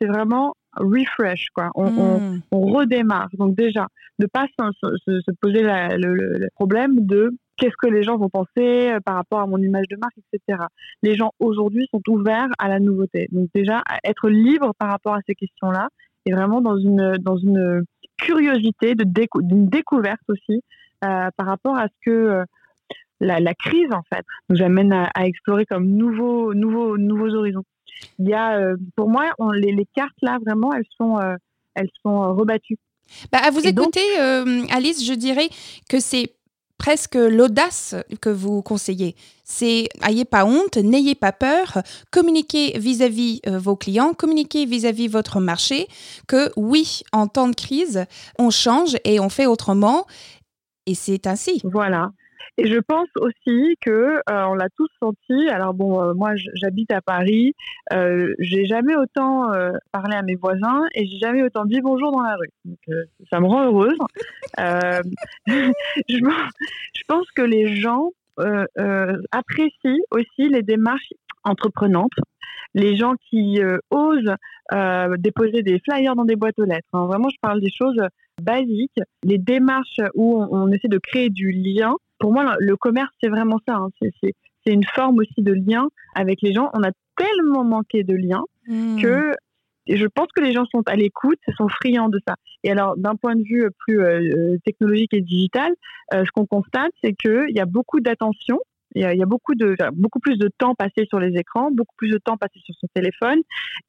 c'est 0.00 0.06
vraiment 0.06 0.54
refresh, 0.76 1.46
quoi. 1.54 1.70
On, 1.74 1.90
hmm. 1.90 2.40
redémarre. 2.52 3.28
Donc 3.34 3.56
déjà, 3.56 3.86
ne 4.18 4.26
pas 4.26 4.46
se, 4.58 5.30
poser 5.40 5.62
le, 5.62 6.48
problème 6.54 7.06
de 7.06 7.30
qu'est-ce 7.58 7.76
que 7.76 7.88
les 7.88 8.02
gens 8.02 8.16
vont 8.16 8.30
penser 8.30 8.90
euh, 8.90 9.00
par 9.00 9.16
rapport 9.16 9.40
à 9.40 9.46
mon 9.46 9.58
image 9.58 9.86
de 9.90 9.96
marque, 9.96 10.16
etc. 10.32 10.62
Les 11.02 11.14
gens 11.14 11.32
aujourd'hui 11.40 11.86
sont 11.90 12.02
ouverts 12.08 12.48
à 12.58 12.68
la 12.68 12.78
nouveauté. 12.80 13.28
Donc 13.32 13.50
déjà, 13.54 13.82
être 14.04 14.30
libre 14.30 14.72
par 14.78 14.88
rapport 14.88 15.14
à 15.14 15.20
ces 15.26 15.34
questions-là 15.34 15.88
et 16.24 16.32
vraiment 16.32 16.60
dans 16.60 16.78
une, 16.78 17.16
dans 17.18 17.36
une 17.36 17.84
curiosité, 18.16 18.94
de 18.94 19.04
d'une 19.42 19.68
découverte 19.68 20.20
aussi 20.28 20.62
euh, 21.04 21.28
par 21.36 21.46
rapport 21.46 21.76
à 21.76 21.88
ce 21.88 21.94
que 22.04 22.10
euh, 22.10 22.44
la, 23.20 23.54
crise, 23.54 23.92
en 23.92 24.02
fait, 24.12 24.24
nous 24.48 24.62
amène 24.62 24.92
à, 24.92 25.26
explorer 25.26 25.66
comme 25.66 25.86
nouveaux, 25.86 26.54
nouveaux, 26.54 26.96
nouveaux 26.96 27.34
horizons. 27.34 27.64
Il 28.20 28.28
y 28.28 28.34
a, 28.34 28.74
pour 28.94 29.08
moi, 29.08 29.32
les, 29.54 29.72
les, 29.72 29.86
cartes 29.92 30.16
là, 30.22 30.38
vraiment, 30.44 30.72
elles 30.72 30.86
sont, 30.96 31.18
elles 31.74 31.90
sont 32.00 32.32
rebattues. 32.36 32.78
Bah, 33.32 33.38
à 33.42 33.50
vous 33.50 33.66
écouter, 33.66 34.00
Alice, 34.70 35.04
je 35.04 35.14
dirais 35.14 35.48
que 35.88 35.98
c'est 35.98 36.32
presque 36.78 37.16
l'audace 37.16 37.94
que 38.20 38.30
vous 38.30 38.62
conseillez. 38.62 39.16
C'est 39.44 39.88
ayez 40.06 40.24
pas 40.24 40.44
honte, 40.44 40.76
n'ayez 40.76 41.14
pas 41.14 41.32
peur, 41.32 41.82
communiquez 42.10 42.78
vis-à-vis 42.78 43.40
euh, 43.46 43.58
vos 43.58 43.76
clients, 43.76 44.14
communiquez 44.14 44.64
vis-à-vis 44.64 45.08
votre 45.08 45.40
marché, 45.40 45.88
que 46.26 46.50
oui, 46.56 47.02
en 47.12 47.26
temps 47.26 47.48
de 47.48 47.54
crise, 47.54 48.04
on 48.38 48.50
change 48.50 48.96
et 49.04 49.20
on 49.20 49.28
fait 49.28 49.46
autrement. 49.46 50.06
Et 50.86 50.94
c'est 50.94 51.26
ainsi. 51.26 51.60
Voilà. 51.64 52.10
Et 52.58 52.66
je 52.66 52.78
pense 52.80 53.08
aussi 53.16 53.76
que 53.80 53.90
euh, 53.90 54.20
on 54.28 54.54
l'a 54.54 54.68
tous 54.76 54.88
senti. 55.00 55.48
Alors 55.48 55.74
bon, 55.74 56.02
euh, 56.02 56.12
moi 56.14 56.32
j'habite 56.54 56.92
à 56.92 57.00
Paris, 57.00 57.54
euh, 57.92 58.34
j'ai 58.40 58.66
jamais 58.66 58.96
autant 58.96 59.52
euh, 59.52 59.70
parlé 59.92 60.16
à 60.16 60.22
mes 60.22 60.34
voisins 60.34 60.82
et 60.94 61.06
j'ai 61.06 61.18
jamais 61.18 61.42
autant 61.44 61.64
dit 61.64 61.80
bonjour 61.80 62.10
dans 62.10 62.22
la 62.22 62.34
rue. 62.34 62.50
Donc, 62.64 62.78
ça 63.30 63.38
me 63.38 63.46
rend 63.46 63.66
heureuse. 63.66 63.96
je, 64.58 65.72
je, 66.08 67.02
pense 67.06 67.30
que 67.30 67.42
les 67.42 67.76
gens 67.76 68.10
apprécient 69.30 69.98
aussi 70.10 70.48
les 70.48 70.62
démarches 70.62 71.12
entreprenantes 71.44 72.12
les 72.74 72.96
gens 72.96 73.14
qui 73.30 73.60
osent 73.90 74.34
déposer 75.18 75.62
des 75.62 75.80
flyers 75.80 76.14
dans 76.14 76.24
des 76.24 76.36
boîtes 76.36 76.58
aux 76.58 76.64
lettres. 76.64 76.88
Hein. 76.92 77.06
Vraiment, 77.06 77.30
je 77.30 77.36
parle 77.40 77.60
des 77.60 77.70
choses 77.70 78.00
basiques, 78.40 79.00
les 79.24 79.38
démarches 79.38 80.00
où 80.14 80.40
on, 80.40 80.48
on, 80.50 80.68
essaie 80.70 80.88
de 80.88 80.98
créer 80.98 81.30
du 81.30 81.50
lien 81.50 81.94
pour 82.18 82.32
moi, 82.32 82.56
le 82.58 82.76
commerce, 82.76 83.10
c'est 83.22 83.28
vraiment 83.28 83.58
ça. 83.66 83.76
Hein. 83.76 83.88
C'est 84.00 84.72
une 84.72 84.84
forme 84.84 85.18
aussi 85.18 85.42
de 85.42 85.52
lien 85.52 85.88
avec 86.14 86.42
les 86.42 86.52
gens. 86.52 86.70
On 86.74 86.82
a 86.82 86.90
tellement 87.16 87.64
manqué 87.64 88.04
de 88.04 88.14
liens 88.14 88.44
hmm. 88.66 89.00
que 89.00 89.32
je 89.88 90.06
pense 90.06 90.26
que 90.36 90.42
les 90.42 90.52
gens 90.52 90.66
sont 90.66 90.82
à 90.86 90.96
l'écoute, 90.96 91.38
sont 91.56 91.68
friands 91.68 92.08
de 92.08 92.20
ça. 92.26 92.34
Et 92.62 92.70
alors, 92.70 92.96
d'un 92.96 93.16
point 93.16 93.34
de 93.34 93.42
vue 93.42 93.68
plus 93.78 94.00
euh, 94.00 94.58
technologique 94.64 95.14
et 95.14 95.22
digital, 95.22 95.72
euh, 96.12 96.24
ce 96.26 96.30
qu'on 96.30 96.46
constate, 96.46 96.92
c'est 97.02 97.14
qu'il 97.14 97.50
y 97.50 97.60
a 97.60 97.64
beaucoup 97.64 98.00
d'attention. 98.00 98.58
Il 98.94 99.02
y, 99.02 99.22
a, 99.22 99.26
beaucoup 99.26 99.54
de 99.54 99.76
beaucoup 99.92 100.18
plus 100.18 100.38
de 100.38 100.48
temps 100.56 100.74
passé 100.74 101.04
sur 101.08 101.20
les 101.20 101.38
écrans, 101.38 101.70
beaucoup 101.70 101.94
plus 101.96 102.10
de 102.10 102.16
temps 102.16 102.38
passé 102.38 102.58
sur 102.64 102.74
son 102.80 102.86
téléphone, 102.94 103.40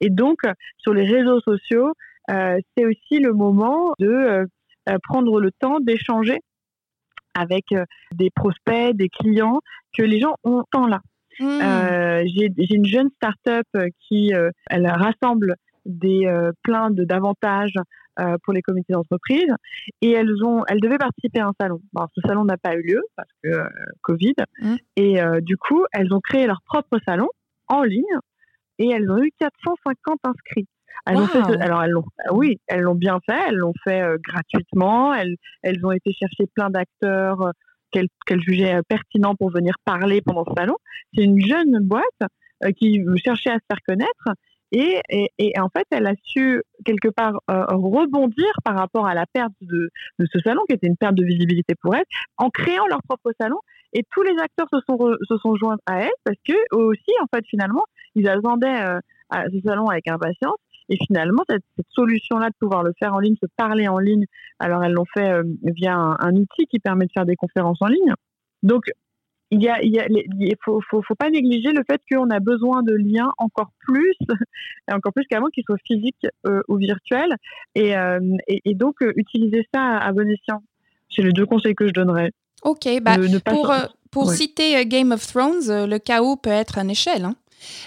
et 0.02 0.10
donc 0.10 0.42
sur 0.76 0.92
les 0.92 1.04
réseaux 1.04 1.40
sociaux, 1.40 1.94
euh, 2.30 2.58
c'est 2.76 2.84
aussi 2.84 3.18
le 3.18 3.32
moment 3.32 3.94
de 3.98 4.46
prendre 5.02 5.40
le 5.40 5.50
temps 5.52 5.80
d'échanger 5.80 6.38
avec 7.34 7.72
euh, 7.72 7.84
des 8.14 8.30
prospects, 8.30 8.94
des 8.94 9.08
clients 9.08 9.60
que 9.96 10.02
les 10.02 10.20
gens 10.20 10.34
ont 10.44 10.64
tant 10.70 10.86
là. 10.86 11.00
Mmh. 11.38 11.44
Euh, 11.44 12.24
j'ai 12.26 12.74
une 12.74 12.84
jeune 12.84 13.08
start-up 13.16 13.66
euh, 13.76 13.88
qui 14.00 14.32
elle 14.68 14.86
rassemble 14.86 15.56
des 15.86 16.30
plein 16.62 16.90
de 16.90 17.04
d'avantages 17.04 17.78
pour 18.44 18.52
les 18.52 18.60
comités 18.60 18.92
d'entreprise 18.92 19.50
et 20.02 20.10
elles 20.10 20.44
ont 20.44 20.62
elles 20.68 20.80
devaient 20.80 20.98
participer 20.98 21.40
à 21.40 21.46
un 21.46 21.52
salon. 21.58 21.80
Bon, 21.94 22.06
ce 22.14 22.20
salon 22.28 22.44
n'a 22.44 22.58
pas 22.58 22.74
eu 22.74 22.82
lieu 22.82 23.02
parce 23.16 23.30
que 23.42 23.62
Covid 24.02 24.34
mmh. 24.60 24.74
et 24.96 25.20
du 25.40 25.56
coup 25.56 25.86
elles 25.92 26.12
ont 26.12 26.20
créé 26.20 26.46
leur 26.46 26.60
propre 26.66 26.98
salon 27.06 27.28
en 27.68 27.82
ligne 27.82 28.18
et 28.78 28.90
elles 28.90 29.10
ont 29.10 29.22
eu 29.22 29.30
450 29.38 30.18
inscrits. 30.24 30.66
Elles 31.06 31.16
ont 31.16 31.26
fait, 31.26 31.60
alors 31.60 31.82
elles 31.82 31.90
l'ont, 31.90 32.04
oui, 32.32 32.60
elles 32.66 32.80
l'ont 32.80 32.94
bien 32.94 33.18
fait. 33.26 33.38
Elles 33.48 33.56
l'ont 33.56 33.74
fait 33.84 34.02
euh, 34.02 34.16
gratuitement. 34.22 35.14
Elles, 35.14 35.36
elles 35.62 35.84
ont 35.84 35.92
été 35.92 36.12
chercher 36.12 36.46
plein 36.54 36.70
d'acteurs 36.70 37.42
euh, 37.42 37.50
qu'elles, 37.90 38.40
jugeaient 38.40 38.76
euh, 38.76 38.82
pertinents 38.88 39.34
pour 39.34 39.50
venir 39.50 39.74
parler 39.84 40.20
pendant 40.20 40.44
ce 40.44 40.52
salon. 40.56 40.76
C'est 41.14 41.24
une 41.24 41.40
jeune 41.40 41.78
boîte 41.80 42.04
qui 42.76 43.02
cherchait 43.24 43.50
à 43.50 43.54
se 43.54 43.64
faire 43.68 43.80
connaître. 43.86 44.28
Et, 44.72 45.00
et, 45.08 45.30
et, 45.38 45.58
en 45.58 45.68
fait, 45.68 45.86
elle 45.90 46.06
a 46.06 46.12
su 46.22 46.62
quelque 46.84 47.08
part 47.08 47.40
rebondir 47.48 48.52
par 48.64 48.76
rapport 48.76 49.06
à 49.06 49.14
la 49.14 49.26
perte 49.26 49.52
de, 49.62 49.90
de, 50.18 50.26
ce 50.32 50.38
salon, 50.40 50.60
qui 50.68 50.74
était 50.74 50.86
une 50.86 50.96
perte 50.96 51.16
de 51.16 51.24
visibilité 51.24 51.74
pour 51.74 51.96
elle, 51.96 52.04
en 52.36 52.50
créant 52.50 52.86
leur 52.86 53.02
propre 53.02 53.32
salon. 53.40 53.56
Et 53.94 54.04
tous 54.12 54.22
les 54.22 54.38
acteurs 54.38 54.68
se 54.72 54.78
sont, 54.86 55.16
se 55.28 55.38
sont 55.38 55.56
joints 55.56 55.78
à 55.86 56.02
elle 56.02 56.12
parce 56.22 56.36
que 56.46 56.52
aussi, 56.76 57.10
en 57.20 57.26
fait, 57.34 57.44
finalement, 57.48 57.82
ils 58.14 58.28
attendaient 58.28 59.00
à 59.30 59.44
ce 59.50 59.60
salon 59.64 59.86
avec 59.86 60.06
impatience. 60.06 60.58
Et 60.90 60.96
finalement, 61.06 61.44
cette, 61.48 61.64
solution-là 61.94 62.50
de 62.50 62.54
pouvoir 62.58 62.82
le 62.82 62.92
faire 62.98 63.14
en 63.14 63.20
ligne, 63.20 63.36
se 63.40 63.46
parler 63.56 63.88
en 63.88 63.98
ligne, 63.98 64.26
alors 64.58 64.84
elles 64.84 64.92
l'ont 64.92 65.06
fait 65.14 65.30
euh, 65.30 65.44
via 65.62 65.94
un, 65.94 66.34
outil 66.34 66.66
qui 66.66 66.80
permet 66.80 67.06
de 67.06 67.12
faire 67.12 67.24
des 67.24 67.36
conférences 67.36 67.78
en 67.80 67.86
ligne. 67.86 68.12
Donc, 68.64 68.90
il 69.52 69.62
y 69.62 69.68
a, 69.68 69.80
il 69.82 70.54
faut, 70.64 70.80
faut, 70.88 71.02
faut, 71.02 71.14
pas 71.14 71.30
négliger 71.30 71.72
le 71.72 71.82
fait 71.88 72.00
qu'on 72.10 72.30
a 72.30 72.38
besoin 72.38 72.82
de 72.82 72.94
liens 72.94 73.32
encore 73.38 73.70
plus, 73.80 74.16
encore 74.92 75.12
plus 75.12 75.26
qu'avant, 75.28 75.48
qu'ils 75.48 75.64
soient 75.64 75.76
physiques 75.84 76.26
euh, 76.46 76.60
ou 76.68 76.76
virtuels, 76.76 77.34
et, 77.74 77.96
euh, 77.96 78.20
et, 78.46 78.74
donc 78.74 78.96
utiliser 79.16 79.66
ça 79.72 79.98
à, 79.98 80.12
bon 80.12 80.28
escient. 80.28 80.62
C'est 81.08 81.22
les 81.22 81.32
deux 81.32 81.46
conseils 81.46 81.74
que 81.74 81.86
je 81.86 81.92
donnerais. 81.92 82.30
Ok, 82.62 82.86
bah, 83.02 83.16
pour, 83.44 83.72
pour 84.10 84.30
citer 84.30 84.84
Game 84.86 85.10
of 85.10 85.26
Thrones, 85.26 85.86
le 85.86 85.98
chaos 85.98 86.36
peut 86.36 86.50
être 86.50 86.78
une 86.78 86.90
échelle. 86.90 87.24
Hein 87.24 87.34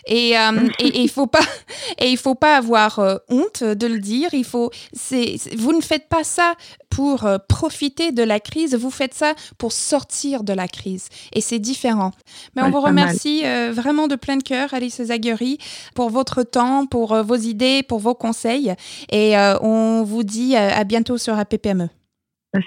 et 0.07 0.37
euh, 0.37 0.69
il 0.79 1.09
faut 1.09 1.27
pas 1.27 1.39
et 1.99 2.09
il 2.09 2.17
faut 2.17 2.35
pas 2.35 2.57
avoir 2.57 2.99
euh, 2.99 3.17
honte 3.29 3.63
de 3.63 3.87
le 3.87 3.99
dire. 3.99 4.29
Il 4.33 4.45
faut 4.45 4.71
c'est 4.93 5.35
vous 5.57 5.73
ne 5.73 5.81
faites 5.81 6.09
pas 6.09 6.23
ça 6.23 6.53
pour 6.89 7.25
euh, 7.25 7.37
profiter 7.49 8.11
de 8.11 8.23
la 8.23 8.39
crise, 8.39 8.75
vous 8.75 8.91
faites 8.91 9.13
ça 9.13 9.33
pour 9.57 9.71
sortir 9.71 10.43
de 10.43 10.53
la 10.53 10.67
crise. 10.67 11.09
Et 11.33 11.41
c'est 11.41 11.59
différent. 11.59 12.11
Mais 12.55 12.61
on 12.61 12.69
vous 12.69 12.81
remercie 12.81 13.43
vraiment 13.71 14.07
de 14.07 14.15
plein 14.15 14.37
de 14.37 14.43
cœur, 14.43 14.73
Alice 14.73 15.01
Zaguery, 15.01 15.57
pour 15.95 16.09
votre 16.09 16.43
temps, 16.43 16.85
pour 16.85 17.15
vos 17.23 17.35
idées, 17.35 17.81
pour 17.81 17.99
vos 17.99 18.13
conseils. 18.13 18.75
Et 19.11 19.35
on 19.61 20.03
vous 20.03 20.23
dit 20.23 20.55
à 20.55 20.83
bientôt 20.83 21.17
sur 21.17 21.37
APPME. 21.37 21.89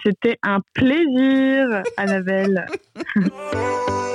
C'était 0.05 0.38
un 0.42 0.61
plaisir, 0.75 1.83
Annabelle. 1.97 2.66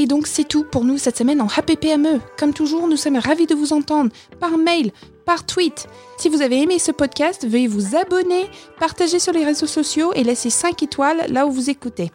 Et 0.00 0.06
donc 0.06 0.28
c'est 0.28 0.46
tout 0.46 0.62
pour 0.62 0.84
nous 0.84 0.96
cette 0.96 1.18
semaine 1.18 1.40
en 1.40 1.48
HPPME. 1.48 2.20
Comme 2.38 2.54
toujours, 2.54 2.86
nous 2.86 2.96
sommes 2.96 3.16
ravis 3.16 3.46
de 3.46 3.54
vous 3.56 3.72
entendre 3.72 4.12
par 4.38 4.56
mail, 4.56 4.92
par 5.26 5.44
tweet. 5.44 5.88
Si 6.18 6.28
vous 6.28 6.40
avez 6.40 6.62
aimé 6.62 6.78
ce 6.78 6.92
podcast, 6.92 7.44
veuillez 7.44 7.66
vous 7.66 7.96
abonner, 7.96 8.48
partager 8.78 9.18
sur 9.18 9.32
les 9.32 9.44
réseaux 9.44 9.66
sociaux 9.66 10.12
et 10.14 10.22
laisser 10.22 10.50
5 10.50 10.84
étoiles 10.84 11.26
là 11.30 11.48
où 11.48 11.50
vous 11.50 11.68
écoutez. 11.68 12.12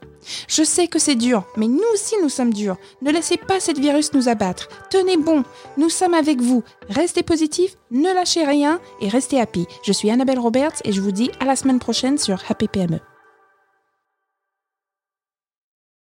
Je 0.47 0.63
sais 0.63 0.87
que 0.87 0.97
c'est 0.97 1.15
dur, 1.15 1.43
mais 1.57 1.67
nous 1.67 1.83
aussi 1.93 2.15
nous 2.21 2.29
sommes 2.29 2.53
durs. 2.53 2.77
Ne 3.01 3.11
laissez 3.11 3.35
pas 3.35 3.59
cette 3.59 3.79
virus 3.79 4.13
nous 4.13 4.29
abattre. 4.29 4.69
Tenez 4.89 5.17
bon, 5.17 5.43
nous 5.75 5.89
sommes 5.89 6.13
avec 6.13 6.39
vous. 6.39 6.63
Restez 6.87 7.21
positifs, 7.21 7.75
ne 7.91 8.13
lâchez 8.13 8.45
rien 8.45 8.79
et 9.01 9.09
restez 9.09 9.41
happy. 9.41 9.65
Je 9.83 9.91
suis 9.91 10.09
Annabelle 10.09 10.39
Roberts 10.39 10.79
et 10.85 10.93
je 10.93 11.01
vous 11.01 11.11
dis 11.11 11.31
à 11.41 11.45
la 11.45 11.57
semaine 11.57 11.79
prochaine 11.79 12.17
sur 12.17 12.41
Happy. 12.47 12.69